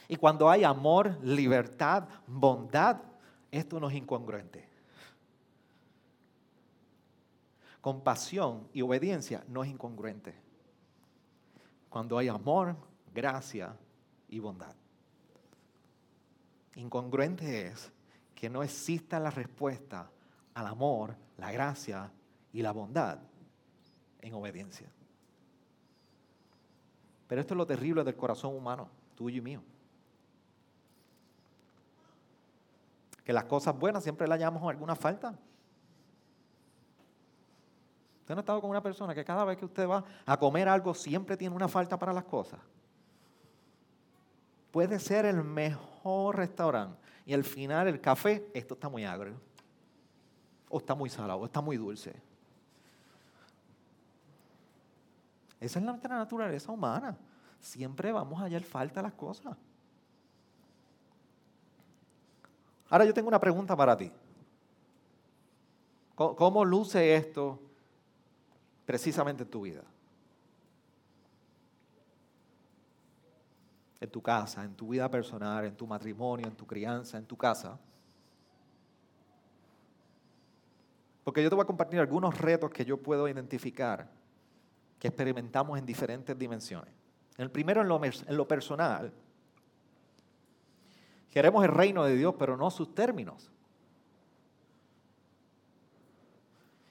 Y 0.06 0.16
cuando 0.16 0.50
hay 0.50 0.64
amor, 0.64 1.18
libertad, 1.22 2.06
bondad, 2.26 2.98
esto 3.50 3.80
no 3.80 3.88
es 3.88 3.96
incongruente. 3.96 4.68
Compasión 7.80 8.68
y 8.74 8.82
obediencia 8.82 9.42
no 9.48 9.64
es 9.64 9.70
incongruente. 9.70 10.34
Cuando 11.88 12.18
hay 12.18 12.28
amor, 12.28 12.76
gracia 13.14 13.74
y 14.28 14.40
bondad. 14.40 14.74
Incongruente 16.74 17.68
es 17.68 17.90
que 18.34 18.50
no 18.50 18.62
exista 18.62 19.18
la 19.18 19.30
respuesta 19.30 20.10
al 20.52 20.66
amor, 20.66 21.16
la 21.38 21.50
gracia 21.50 22.12
y 22.52 22.62
la 22.62 22.72
bondad 22.72 23.18
en 24.20 24.34
obediencia. 24.34 24.90
Pero 27.26 27.40
esto 27.40 27.54
es 27.54 27.58
lo 27.58 27.66
terrible 27.66 28.04
del 28.04 28.16
corazón 28.16 28.54
humano, 28.54 28.88
tuyo 29.14 29.38
y 29.38 29.40
mío. 29.40 29.62
Que 33.24 33.32
las 33.32 33.44
cosas 33.44 33.78
buenas 33.78 34.02
siempre 34.02 34.28
las 34.28 34.38
llamamos 34.38 34.68
alguna 34.68 34.94
falta. 34.94 35.38
Usted 38.20 38.34
no 38.34 38.38
ha 38.38 38.42
estado 38.42 38.60
con 38.60 38.70
una 38.70 38.82
persona 38.82 39.14
que 39.14 39.24
cada 39.24 39.44
vez 39.44 39.56
que 39.56 39.64
usted 39.64 39.88
va 39.88 40.04
a 40.26 40.38
comer 40.38 40.68
algo 40.68 40.94
siempre 40.94 41.36
tiene 41.36 41.54
una 41.54 41.68
falta 41.68 41.98
para 41.98 42.12
las 42.12 42.24
cosas. 42.24 42.60
Puede 44.70 44.98
ser 44.98 45.24
el 45.24 45.42
mejor 45.42 46.36
restaurante 46.36 46.98
y 47.24 47.34
al 47.34 47.44
final 47.44 47.88
el 47.88 48.00
café, 48.00 48.50
esto 48.54 48.74
está 48.74 48.88
muy 48.88 49.04
agrio, 49.04 49.34
o 50.68 50.78
está 50.78 50.94
muy 50.94 51.10
salado, 51.10 51.40
o 51.40 51.44
está 51.44 51.60
muy 51.60 51.76
dulce. 51.76 52.14
Esa 55.62 55.78
es 55.78 55.84
nuestra 55.84 56.16
naturaleza 56.16 56.72
humana. 56.72 57.16
Siempre 57.60 58.10
vamos 58.10 58.40
a 58.40 58.46
hallar 58.46 58.64
falta 58.64 59.00
las 59.00 59.12
cosas. 59.12 59.56
Ahora 62.90 63.04
yo 63.04 63.14
tengo 63.14 63.28
una 63.28 63.38
pregunta 63.38 63.76
para 63.76 63.96
ti. 63.96 64.10
¿Cómo 66.16 66.64
luce 66.64 67.14
esto 67.14 67.60
precisamente 68.84 69.44
en 69.44 69.50
tu 69.50 69.62
vida? 69.62 69.84
En 74.00 74.10
tu 74.10 74.20
casa, 74.20 74.64
en 74.64 74.74
tu 74.74 74.88
vida 74.88 75.08
personal, 75.08 75.64
en 75.64 75.76
tu 75.76 75.86
matrimonio, 75.86 76.48
en 76.48 76.56
tu 76.56 76.66
crianza, 76.66 77.18
en 77.18 77.24
tu 77.24 77.36
casa. 77.36 77.78
Porque 81.22 81.40
yo 81.40 81.48
te 81.48 81.54
voy 81.54 81.62
a 81.62 81.66
compartir 81.66 82.00
algunos 82.00 82.36
retos 82.36 82.68
que 82.72 82.84
yo 82.84 83.00
puedo 83.00 83.28
identificar 83.28 84.21
que 85.02 85.08
experimentamos 85.08 85.76
en 85.80 85.84
diferentes 85.84 86.38
dimensiones. 86.38 86.94
El 87.36 87.50
primero 87.50 87.80
en 87.80 88.36
lo, 88.36 88.46
personal. 88.46 89.12
Queremos 91.28 91.64
el 91.64 91.72
reino 91.72 92.04
de 92.04 92.14
Dios, 92.14 92.36
pero 92.38 92.56
no 92.56 92.70
sus 92.70 92.94
términos. 92.94 93.50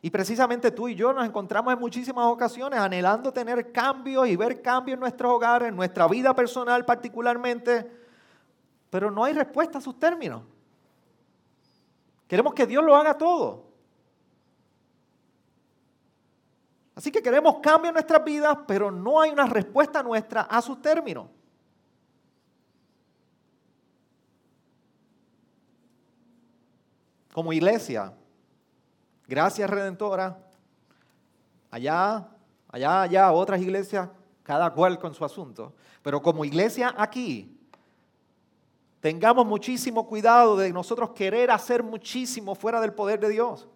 Y 0.01 0.09
precisamente 0.09 0.71
tú 0.71 0.89
y 0.89 0.95
yo 0.95 1.13
nos 1.13 1.25
encontramos 1.25 1.71
en 1.71 1.79
muchísimas 1.79 2.25
ocasiones 2.25 2.81
anhelando 2.81 3.31
tener 3.31 3.71
cambios 3.71 4.27
y 4.27 4.35
ver 4.35 4.61
cambios 4.61 4.95
en 4.95 4.99
nuestros 4.99 5.31
hogares, 5.31 5.69
en 5.69 5.77
nuestra 5.77 6.05
vida 6.09 6.35
personal 6.35 6.83
particularmente, 6.83 7.89
pero 8.89 9.09
no 9.09 9.23
hay 9.23 9.31
respuesta 9.31 9.77
a 9.77 9.81
sus 9.81 9.97
términos. 9.97 10.43
Queremos 12.27 12.53
que 12.53 12.67
Dios 12.67 12.83
lo 12.83 12.93
haga 12.93 13.17
todo. 13.17 13.70
Así 17.01 17.11
que 17.11 17.23
queremos 17.23 17.55
cambio 17.63 17.89
en 17.89 17.95
nuestras 17.95 18.23
vidas, 18.23 18.55
pero 18.67 18.91
no 18.91 19.19
hay 19.19 19.31
una 19.31 19.47
respuesta 19.47 20.03
nuestra 20.03 20.41
a 20.41 20.61
sus 20.61 20.79
términos. 20.83 21.25
Como 27.33 27.51
iglesia, 27.53 28.13
gracias 29.27 29.67
Redentora, 29.67 30.37
allá, 31.71 32.29
allá, 32.67 33.01
allá, 33.01 33.31
otras 33.31 33.59
iglesias, 33.59 34.07
cada 34.43 34.71
cual 34.71 34.99
con 34.99 35.15
su 35.15 35.25
asunto, 35.25 35.73
pero 36.03 36.21
como 36.21 36.45
iglesia 36.45 36.93
aquí, 36.95 37.59
tengamos 38.99 39.47
muchísimo 39.47 40.05
cuidado 40.05 40.55
de 40.55 40.71
nosotros 40.71 41.13
querer 41.15 41.49
hacer 41.49 41.81
muchísimo 41.81 42.53
fuera 42.53 42.79
del 42.79 42.93
poder 42.93 43.19
de 43.19 43.29
Dios. 43.29 43.67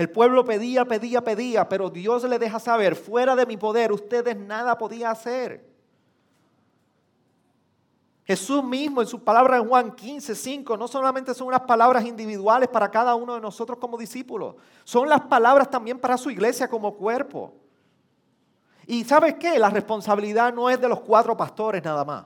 El 0.00 0.08
pueblo 0.08 0.46
pedía, 0.46 0.86
pedía, 0.86 1.22
pedía, 1.22 1.68
pero 1.68 1.90
Dios 1.90 2.24
le 2.24 2.38
deja 2.38 2.58
saber, 2.58 2.96
fuera 2.96 3.36
de 3.36 3.44
mi 3.44 3.58
poder, 3.58 3.92
ustedes 3.92 4.34
nada 4.34 4.78
podían 4.78 5.10
hacer. 5.10 5.62
Jesús 8.24 8.64
mismo 8.64 9.02
en 9.02 9.06
sus 9.06 9.20
palabras 9.20 9.60
en 9.60 9.68
Juan 9.68 9.94
15, 9.94 10.34
5, 10.34 10.78
no 10.78 10.88
solamente 10.88 11.34
son 11.34 11.48
unas 11.48 11.60
palabras 11.60 12.06
individuales 12.06 12.70
para 12.70 12.90
cada 12.90 13.14
uno 13.14 13.34
de 13.34 13.42
nosotros 13.42 13.78
como 13.78 13.98
discípulos, 13.98 14.54
son 14.84 15.06
las 15.06 15.20
palabras 15.20 15.68
también 15.68 15.98
para 15.98 16.16
su 16.16 16.30
iglesia 16.30 16.66
como 16.66 16.94
cuerpo. 16.94 17.52
Y 18.86 19.04
sabes 19.04 19.34
qué? 19.34 19.58
La 19.58 19.68
responsabilidad 19.68 20.54
no 20.54 20.70
es 20.70 20.80
de 20.80 20.88
los 20.88 21.00
cuatro 21.00 21.36
pastores 21.36 21.84
nada 21.84 22.06
más. 22.06 22.24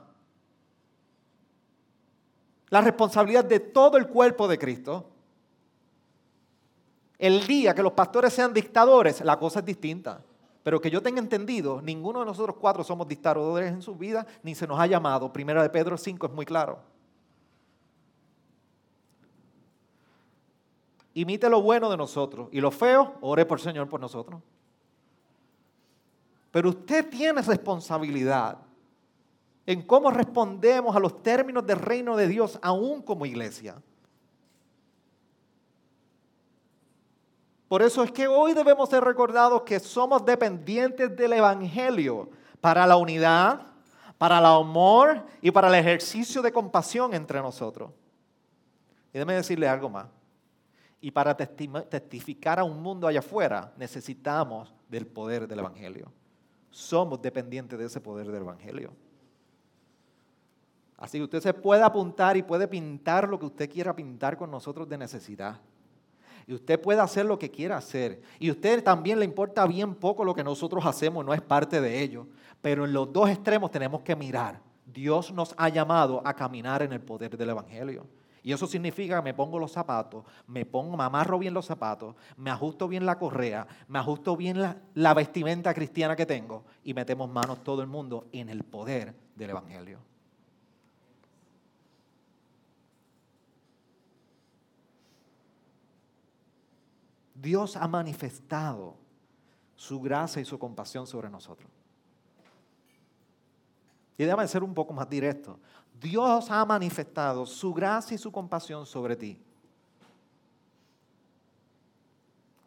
La 2.69 2.79
responsabilidad 2.79 3.43
de 3.43 3.59
todo 3.59 3.97
el 3.97 4.07
cuerpo 4.07 4.47
de 4.47 4.57
Cristo 4.57 5.09
el 7.25 7.47
día 7.47 7.73
que 7.73 7.81
los 7.81 7.93
pastores 7.93 8.33
sean 8.33 8.53
dictadores, 8.53 9.21
la 9.21 9.39
cosa 9.39 9.59
es 9.59 9.65
distinta. 9.65 10.21
Pero 10.61 10.79
que 10.79 10.91
yo 10.91 11.01
tenga 11.01 11.19
entendido, 11.19 11.81
ninguno 11.81 12.19
de 12.19 12.25
nosotros 12.25 12.57
cuatro 12.59 12.83
somos 12.83 13.07
dictadores 13.07 13.71
en 13.71 13.81
su 13.81 13.95
vida, 13.95 14.27
ni 14.43 14.53
se 14.53 14.67
nos 14.67 14.79
ha 14.79 14.85
llamado. 14.85 15.33
Primera 15.33 15.63
de 15.63 15.69
Pedro 15.69 15.97
5 15.97 16.27
es 16.27 16.33
muy 16.33 16.45
claro. 16.45 16.79
Imite 21.15 21.49
lo 21.49 21.61
bueno 21.61 21.89
de 21.89 21.97
nosotros 21.97 22.49
y 22.51 22.61
lo 22.61 22.69
feo, 22.69 23.15
ore 23.21 23.45
por 23.45 23.59
Señor 23.59 23.89
por 23.89 23.99
nosotros. 23.99 24.41
Pero 26.51 26.69
usted 26.69 27.09
tiene 27.09 27.41
responsabilidad 27.41 28.57
en 29.65 29.81
cómo 29.81 30.11
respondemos 30.11 30.95
a 30.95 30.99
los 30.99 31.23
términos 31.23 31.65
del 31.65 31.79
reino 31.79 32.15
de 32.15 32.27
Dios 32.27 32.59
aún 32.61 33.01
como 33.01 33.25
iglesia. 33.25 33.81
Por 37.67 37.81
eso 37.81 38.03
es 38.03 38.11
que 38.11 38.27
hoy 38.27 38.53
debemos 38.53 38.89
ser 38.89 39.03
recordados 39.03 39.63
que 39.63 39.79
somos 39.79 40.23
dependientes 40.23 41.15
del 41.15 41.33
Evangelio 41.33 42.29
para 42.61 42.85
la 42.85 42.95
unidad, 42.95 43.61
para 44.17 44.39
el 44.39 44.45
amor 44.45 45.25
y 45.41 45.51
para 45.51 45.67
el 45.67 45.75
ejercicio 45.75 46.41
de 46.41 46.51
compasión 46.51 47.13
entre 47.13 47.41
nosotros. 47.41 47.91
Y 49.09 49.17
déjeme 49.17 49.33
decirle 49.33 49.67
algo 49.67 49.89
más. 49.89 50.07
Y 51.01 51.11
para 51.11 51.35
testificar 51.35 52.59
a 52.59 52.63
un 52.63 52.81
mundo 52.81 53.07
allá 53.07 53.19
afuera 53.19 53.73
necesitamos 53.77 54.73
del 54.87 55.07
poder 55.07 55.47
del 55.47 55.59
Evangelio. 55.59 56.11
Somos 56.69 57.21
dependientes 57.21 57.77
de 57.77 57.85
ese 57.85 58.01
poder 58.01 58.27
del 58.27 58.41
Evangelio. 58.41 58.93
Así 60.97 61.17
que 61.17 61.23
usted 61.25 61.41
se 61.41 61.53
puede 61.53 61.83
apuntar 61.83 62.37
y 62.37 62.43
puede 62.43 62.67
pintar 62.67 63.27
lo 63.27 63.37
que 63.37 63.45
usted 63.47 63.69
quiera 63.69 63.95
pintar 63.95 64.37
con 64.37 64.49
nosotros 64.49 64.87
de 64.87 64.97
necesidad. 64.97 65.59
Y 66.47 66.53
usted 66.53 66.79
puede 66.79 67.01
hacer 67.01 67.25
lo 67.25 67.39
que 67.39 67.49
quiera 67.49 67.77
hacer. 67.77 68.21
Y 68.39 68.49
a 68.49 68.51
usted 68.51 68.83
también 68.83 69.19
le 69.19 69.25
importa 69.25 69.65
bien 69.65 69.95
poco 69.95 70.23
lo 70.23 70.35
que 70.35 70.43
nosotros 70.43 70.85
hacemos, 70.85 71.25
no 71.25 71.33
es 71.33 71.41
parte 71.41 71.81
de 71.81 72.01
ello. 72.01 72.27
Pero 72.61 72.85
en 72.85 72.93
los 72.93 73.11
dos 73.11 73.29
extremos 73.29 73.71
tenemos 73.71 74.01
que 74.01 74.15
mirar. 74.15 74.61
Dios 74.85 75.31
nos 75.31 75.55
ha 75.57 75.69
llamado 75.69 76.21
a 76.25 76.33
caminar 76.33 76.81
en 76.81 76.93
el 76.93 77.01
poder 77.01 77.37
del 77.37 77.49
Evangelio. 77.49 78.05
Y 78.43 78.53
eso 78.53 78.67
significa 78.67 79.17
que 79.17 79.23
me 79.23 79.33
pongo 79.33 79.57
los 79.57 79.71
zapatos, 79.71 80.23
me 80.45 80.67
pongo, 80.67 80.95
me 80.95 81.03
amarro 81.03 81.39
bien 81.39 81.55
los 81.55 81.65
zapatos, 81.65 82.15
me 82.37 82.51
ajusto 82.51 82.87
bien 82.87 83.03
la 83.03 83.17
correa, 83.17 83.65
me 83.87 83.97
ajusto 83.97 84.37
bien 84.37 84.61
la, 84.61 84.77
la 84.93 85.15
vestimenta 85.15 85.73
cristiana 85.73 86.15
que 86.15 86.27
tengo 86.27 86.63
y 86.83 86.93
metemos 86.93 87.27
manos 87.27 87.63
todo 87.63 87.81
el 87.81 87.87
mundo 87.87 88.27
en 88.31 88.49
el 88.49 88.63
poder 88.63 89.15
del 89.35 89.49
Evangelio. 89.49 89.99
Dios 97.35 97.75
ha 97.75 97.87
manifestado 97.87 98.95
su 99.75 100.01
gracia 100.01 100.41
y 100.41 100.45
su 100.45 100.57
compasión 100.57 101.05
sobre 101.05 101.29
nosotros. 101.29 101.69
Y 104.17 104.23
déjame 104.23 104.47
ser 104.47 104.63
un 104.63 104.73
poco 104.73 104.93
más 104.93 105.09
directo. 105.09 105.59
Dios 105.99 106.49
ha 106.49 106.63
manifestado 106.65 107.45
su 107.45 107.73
gracia 107.73 108.15
y 108.15 108.17
su 108.17 108.31
compasión 108.31 108.85
sobre 108.85 109.15
ti. 109.15 109.41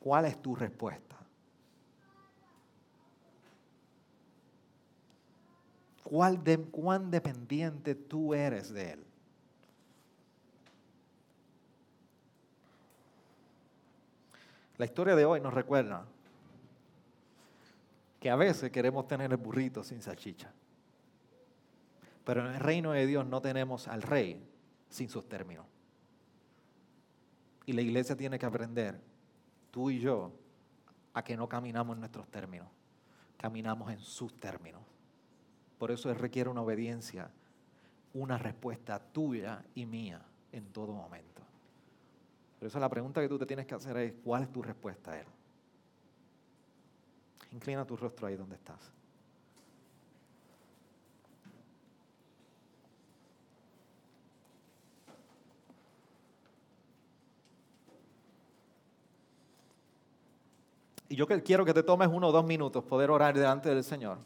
¿Cuál 0.00 0.26
es 0.26 0.40
tu 0.40 0.54
respuesta? 0.54 1.16
¿Cuál 6.04 6.42
de, 6.42 6.58
¿Cuán 6.58 7.10
dependiente 7.10 7.94
tú 7.94 8.32
eres 8.32 8.72
de 8.72 8.92
Él? 8.92 9.07
La 14.78 14.84
historia 14.84 15.16
de 15.16 15.24
hoy 15.24 15.40
nos 15.40 15.52
recuerda 15.52 16.06
que 18.20 18.30
a 18.30 18.36
veces 18.36 18.70
queremos 18.70 19.08
tener 19.08 19.30
el 19.30 19.36
burrito 19.36 19.82
sin 19.82 20.00
salchicha. 20.00 20.52
Pero 22.24 22.46
en 22.46 22.54
el 22.54 22.60
reino 22.60 22.92
de 22.92 23.06
Dios 23.06 23.26
no 23.26 23.40
tenemos 23.40 23.88
al 23.88 24.02
rey 24.02 24.40
sin 24.88 25.08
sus 25.08 25.28
términos. 25.28 25.66
Y 27.66 27.72
la 27.72 27.82
iglesia 27.82 28.16
tiene 28.16 28.38
que 28.38 28.46
aprender, 28.46 29.00
tú 29.70 29.90
y 29.90 29.98
yo, 29.98 30.32
a 31.12 31.24
que 31.24 31.36
no 31.36 31.48
caminamos 31.48 31.94
en 31.94 32.00
nuestros 32.00 32.28
términos, 32.28 32.68
caminamos 33.36 33.90
en 33.90 33.98
sus 33.98 34.38
términos. 34.38 34.82
Por 35.78 35.90
eso 35.90 36.12
requiere 36.14 36.48
una 36.50 36.62
obediencia, 36.62 37.30
una 38.14 38.38
respuesta 38.38 39.00
tuya 39.00 39.64
y 39.74 39.86
mía 39.86 40.22
en 40.52 40.66
todo 40.72 40.92
momento. 40.92 41.47
Por 42.58 42.66
eso 42.66 42.80
la 42.80 42.88
pregunta 42.88 43.20
que 43.20 43.28
tú 43.28 43.38
te 43.38 43.46
tienes 43.46 43.66
que 43.66 43.74
hacer 43.74 43.96
es, 43.98 44.14
¿cuál 44.24 44.42
es 44.42 44.52
tu 44.52 44.62
respuesta 44.62 45.12
a 45.12 45.20
Él? 45.20 45.26
Inclina 47.52 47.84
tu 47.84 47.96
rostro 47.96 48.26
ahí 48.26 48.36
donde 48.36 48.56
estás. 48.56 48.92
Y 61.08 61.16
yo 61.16 61.26
quiero 61.26 61.64
que 61.64 61.72
te 61.72 61.82
tomes 61.82 62.08
uno 62.08 62.28
o 62.28 62.32
dos 62.32 62.44
minutos 62.44 62.84
poder 62.84 63.10
orar 63.10 63.34
delante 63.34 63.70
del 63.70 63.82
Señor. 63.82 64.18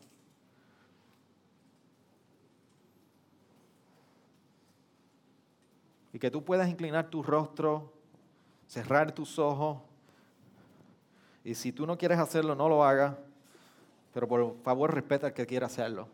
Y 6.12 6.18
que 6.18 6.31
tú 6.31 6.45
puedas 6.45 6.68
inclinar 6.68 7.09
tu 7.09 7.23
rostro 7.23 8.02
cerrar 8.72 9.12
tus 9.12 9.38
ojos. 9.38 9.82
Y 11.44 11.54
si 11.54 11.72
tú 11.72 11.87
no 11.87 11.98
quieres 11.98 12.18
hacerlo, 12.18 12.54
no 12.54 12.70
lo 12.70 12.82
hagas. 12.82 13.14
Pero 14.14 14.26
por 14.26 14.56
favor 14.62 14.94
respeta 14.94 15.26
al 15.26 15.35
que 15.35 15.46
quiera 15.46 15.66
hacerlo. 15.66 16.08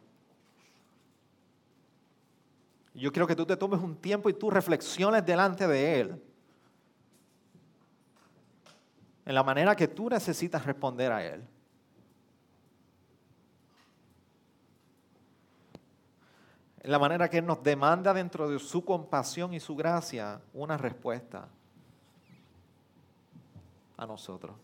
Yo 2.95 3.13
quiero 3.13 3.29
que 3.29 3.37
tú 3.37 3.47
te 3.47 3.57
tomes 3.57 3.81
un 3.81 3.95
tiempo 3.95 4.29
y 4.29 4.33
tú 4.33 4.51
reflexiones 4.51 5.25
delante 5.25 5.69
de 5.69 6.01
Él. 6.01 6.23
En 9.25 9.35
la 9.37 9.45
manera 9.45 9.77
que 9.77 9.87
tú 9.87 10.11
necesitas 10.11 10.67
responder 10.67 11.13
a 11.13 11.25
Él. 11.25 11.47
En 16.81 16.91
la 16.91 16.99
manera 16.99 17.31
que 17.31 17.39
Él 17.39 17.47
nos 17.47 17.63
demanda 17.63 18.13
dentro 18.13 18.49
de 18.49 18.59
su 18.59 18.85
compasión 18.85 19.55
y 19.55 19.61
su 19.61 19.77
gracia 19.77 20.41
una 20.53 20.77
respuesta 20.77 21.49
a 23.99 24.07
nosotros. 24.07 24.57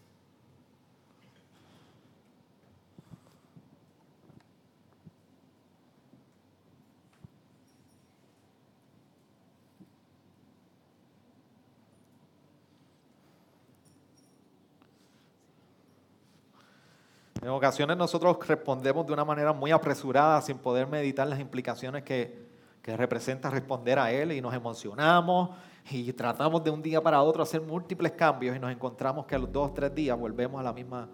En 17.42 17.50
ocasiones 17.50 17.98
nosotros 17.98 18.38
respondemos 18.48 19.06
de 19.06 19.12
una 19.12 19.24
manera 19.24 19.52
muy 19.52 19.70
apresurada 19.70 20.40
sin 20.40 20.56
poder 20.56 20.86
meditar 20.86 21.26
las 21.26 21.38
implicaciones 21.38 22.02
que, 22.02 22.43
que 22.84 22.94
representa 22.98 23.48
responder 23.48 23.98
a 23.98 24.12
Él 24.12 24.32
y 24.32 24.42
nos 24.42 24.52
emocionamos 24.52 25.48
y 25.90 26.12
tratamos 26.12 26.62
de 26.62 26.70
un 26.70 26.82
día 26.82 27.02
para 27.02 27.22
otro 27.22 27.42
hacer 27.42 27.62
múltiples 27.62 28.12
cambios 28.12 28.54
y 28.54 28.58
nos 28.58 28.70
encontramos 28.70 29.24
que 29.24 29.34
a 29.34 29.38
los 29.38 29.50
dos 29.50 29.70
o 29.70 29.72
tres 29.72 29.94
días 29.94 30.18
volvemos 30.20 30.60
a 30.60 30.62
la 30.62 30.74
misma 30.74 31.08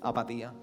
apatía. 0.00 0.54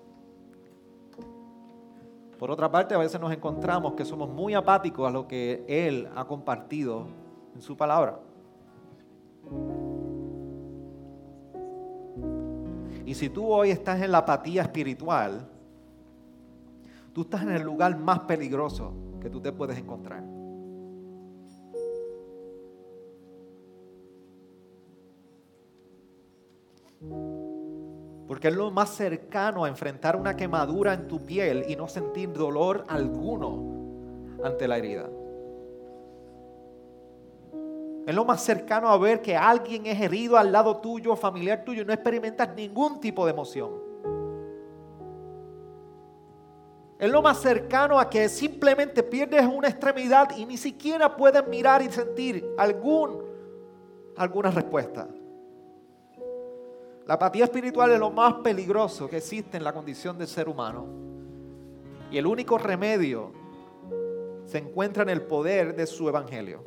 Por 2.39 2.49
otra 2.49 2.71
parte, 2.71 2.95
a 2.95 2.97
veces 2.97 3.19
nos 3.19 3.33
encontramos 3.33 3.93
que 3.93 4.05
somos 4.05 4.29
muy 4.29 4.53
apáticos 4.53 5.05
a 5.05 5.11
lo 5.11 5.27
que 5.27 5.65
Él 5.67 6.07
ha 6.15 6.23
compartido 6.23 7.07
en 7.53 7.61
su 7.61 7.75
palabra. 7.75 8.17
Y 13.05 13.13
si 13.15 13.27
tú 13.27 13.51
hoy 13.51 13.69
estás 13.69 14.01
en 14.01 14.13
la 14.13 14.19
apatía 14.19 14.61
espiritual, 14.61 15.45
tú 17.11 17.23
estás 17.23 17.41
en 17.41 17.51
el 17.51 17.63
lugar 17.63 17.97
más 17.97 18.19
peligroso 18.19 18.93
que 19.25 19.31
tú 19.31 19.41
te 19.41 19.51
puedes 19.51 19.75
encontrar. 19.79 20.23
Porque 28.27 28.49
es 28.49 28.55
lo 28.55 28.69
más 28.69 28.89
cercano 28.91 29.63
a 29.63 29.67
enfrentar 29.67 30.15
una 30.15 30.35
quemadura 30.35 30.93
en 30.93 31.07
tu 31.07 31.25
piel 31.25 31.65
y 31.67 31.75
no 31.75 31.87
sentir 31.87 32.33
dolor 32.33 32.85
alguno 32.87 34.37
ante 34.43 34.67
la 34.67 34.77
herida. 34.77 35.09
Es 38.05 38.13
lo 38.13 38.25
más 38.25 38.43
cercano 38.43 38.89
a 38.89 38.97
ver 38.99 39.23
que 39.23 39.35
alguien 39.35 39.87
es 39.87 39.99
herido 39.99 40.37
al 40.37 40.51
lado 40.51 40.77
tuyo, 40.77 41.15
familiar 41.15 41.65
tuyo, 41.65 41.81
y 41.81 41.85
no 41.85 41.93
experimentas 41.93 42.55
ningún 42.55 42.99
tipo 42.99 43.25
de 43.25 43.31
emoción. 43.31 43.71
Es 46.97 47.11
lo 47.11 47.21
más 47.21 47.41
cercano 47.41 47.99
a 47.99 48.09
que 48.09 48.29
simplemente 48.29 49.03
pierdes 49.03 49.45
una 49.45 49.67
extremidad 49.67 50.35
y 50.37 50.45
ni 50.45 50.57
siquiera 50.57 51.15
puedes 51.15 51.45
mirar 51.47 51.81
y 51.81 51.91
sentir 51.91 52.47
algún, 52.57 53.21
alguna 54.15 54.49
respuesta. 54.49 55.07
La 57.05 57.15
apatía 57.15 57.43
espiritual 57.43 57.91
es 57.91 57.99
lo 57.99 58.09
más 58.09 58.35
peligroso 58.35 59.09
que 59.09 59.17
existe 59.17 59.57
en 59.57 59.63
la 59.63 59.73
condición 59.73 60.17
del 60.17 60.27
ser 60.27 60.47
humano. 60.47 60.87
Y 62.09 62.17
el 62.17 62.25
único 62.25 62.57
remedio 62.57 63.31
se 64.45 64.59
encuentra 64.59 65.03
en 65.03 65.09
el 65.09 65.21
poder 65.21 65.75
de 65.75 65.85
su 65.85 66.07
evangelio. 66.07 66.63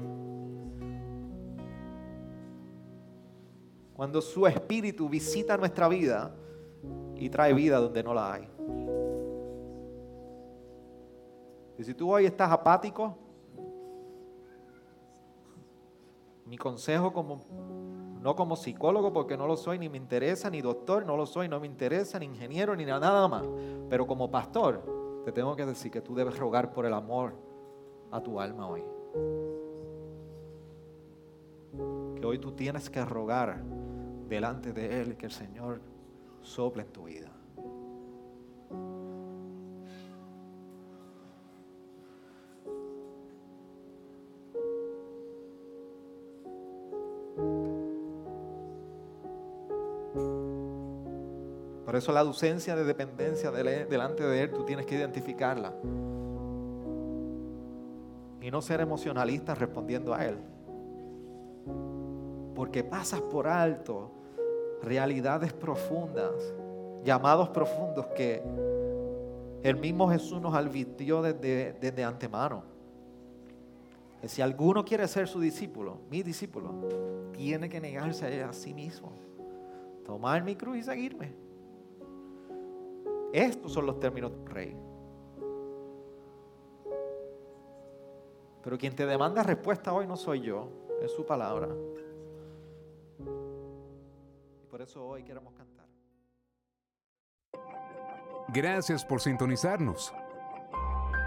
Cuando 3.95 4.21
su 4.21 4.47
espíritu 4.47 5.09
visita 5.09 5.57
nuestra 5.57 5.89
vida 5.89 6.33
y 7.17 7.31
trae 7.31 7.53
vida 7.55 7.79
donde 7.79 8.03
no 8.05 8.15
la 8.15 8.35
hay. 8.35 8.58
Y 11.79 11.85
si 11.85 11.95
tú 11.95 12.13
hoy 12.13 12.27
estás 12.27 12.51
apático, 12.51 13.17
mi 16.45 16.59
consejo 16.59 17.13
como 17.13 17.41
no 18.21 18.35
como 18.35 18.57
psicólogo 18.57 19.13
porque 19.13 19.37
no 19.37 19.47
lo 19.47 19.57
soy 19.57 19.79
ni 19.79 19.89
me 19.89 19.97
interesa, 19.97 20.51
ni 20.51 20.61
doctor 20.61 21.07
no 21.07 21.17
lo 21.17 21.25
soy, 21.25 21.49
no 21.49 21.61
me 21.61 21.69
interesa, 21.69 22.19
ni 22.19 22.27
ingeniero 22.27 22.75
ni 22.75 22.85
nada 22.85 23.29
más, 23.29 23.47
pero 23.89 24.07
como 24.07 24.29
pastor 24.31 25.23
te 25.25 25.31
tengo 25.31 25.55
que 25.55 25.65
decir 25.65 25.93
que 25.93 26.01
tú 26.01 26.17
debes 26.17 26.37
rogar 26.37 26.73
por 26.73 26.85
el 26.85 26.95
amor 26.95 27.35
a 28.11 28.21
tu 28.21 28.41
alma 28.41 28.67
hoy. 28.67 28.85
Que 32.17 32.27
hoy 32.27 32.39
tú 32.39 32.53
tienes 32.53 32.91
que 32.91 33.05
rogar 33.05 33.63
delante 34.29 34.73
de 34.73 35.01
Él 35.01 35.17
que 35.17 35.27
el 35.27 35.33
Señor 35.33 35.81
sople 36.43 36.83
en 36.83 36.93
tu 36.93 37.05
vida. 37.05 37.38
Por 51.89 51.97
eso 51.97 52.13
la 52.13 52.21
ausencia 52.21 52.77
de 52.77 52.85
dependencia 52.85 53.51
delante 53.51 54.23
de 54.23 54.43
Él, 54.43 54.51
tú 54.51 54.63
tienes 54.63 54.85
que 54.85 54.95
identificarla. 54.95 55.73
Y 58.43 58.51
no 58.51 58.61
ser 58.61 58.83
emocionalista 58.83 59.55
respondiendo 59.55 60.13
a 60.13 60.23
Él. 60.23 60.37
Porque 62.55 62.85
pasas 62.85 63.23
por 63.23 63.49
alto 63.49 64.11
realidades 64.83 65.55
profundas, 65.55 66.53
llamados 67.05 67.49
profundos 67.49 68.05
que 68.09 68.43
el 69.63 69.77
mismo 69.77 70.11
Jesús 70.11 70.43
nos 70.43 70.55
advirtió 70.55 71.23
desde, 71.23 72.05
antemano. 72.05 72.65
Si 74.27 74.43
alguno 74.43 74.85
quiere 74.85 75.09
ser 75.09 75.27
su 75.27 75.41
discípulo, 75.41 76.03
mi 76.11 76.23
discípulo, 76.23 77.31
tiene 77.33 77.71
que 77.71 77.81
negarse 77.81 78.43
a 78.43 78.53
sí 78.53 78.75
mismo. 78.75 79.11
Tomar 80.05 80.45
mi 80.45 80.55
cruz 80.55 80.77
y 80.77 80.83
seguirme. 80.83 81.48
Estos 83.33 83.73
son 83.73 83.87
los 83.87 83.99
términos 84.01 84.33
rey. 84.47 84.77
Pero 88.63 88.79
quien 88.79 88.95
te 88.95 89.07
demanda 89.07 89.43
respuesta 89.43 89.93
hoy 89.93 90.07
no 90.07 90.17
soy 90.17 90.43
yo, 90.43 90.71
es 91.01 91.11
su 91.13 91.25
palabra. 91.25 91.69
Y 94.63 94.67
por 94.67 94.83
eso 94.83 95.07
hoy 95.07 95.25
queremos 95.25 95.55
cantar. 95.55 95.87
Gracias 98.49 99.05
por 99.05 99.21
sintonizarnos. 99.21 100.13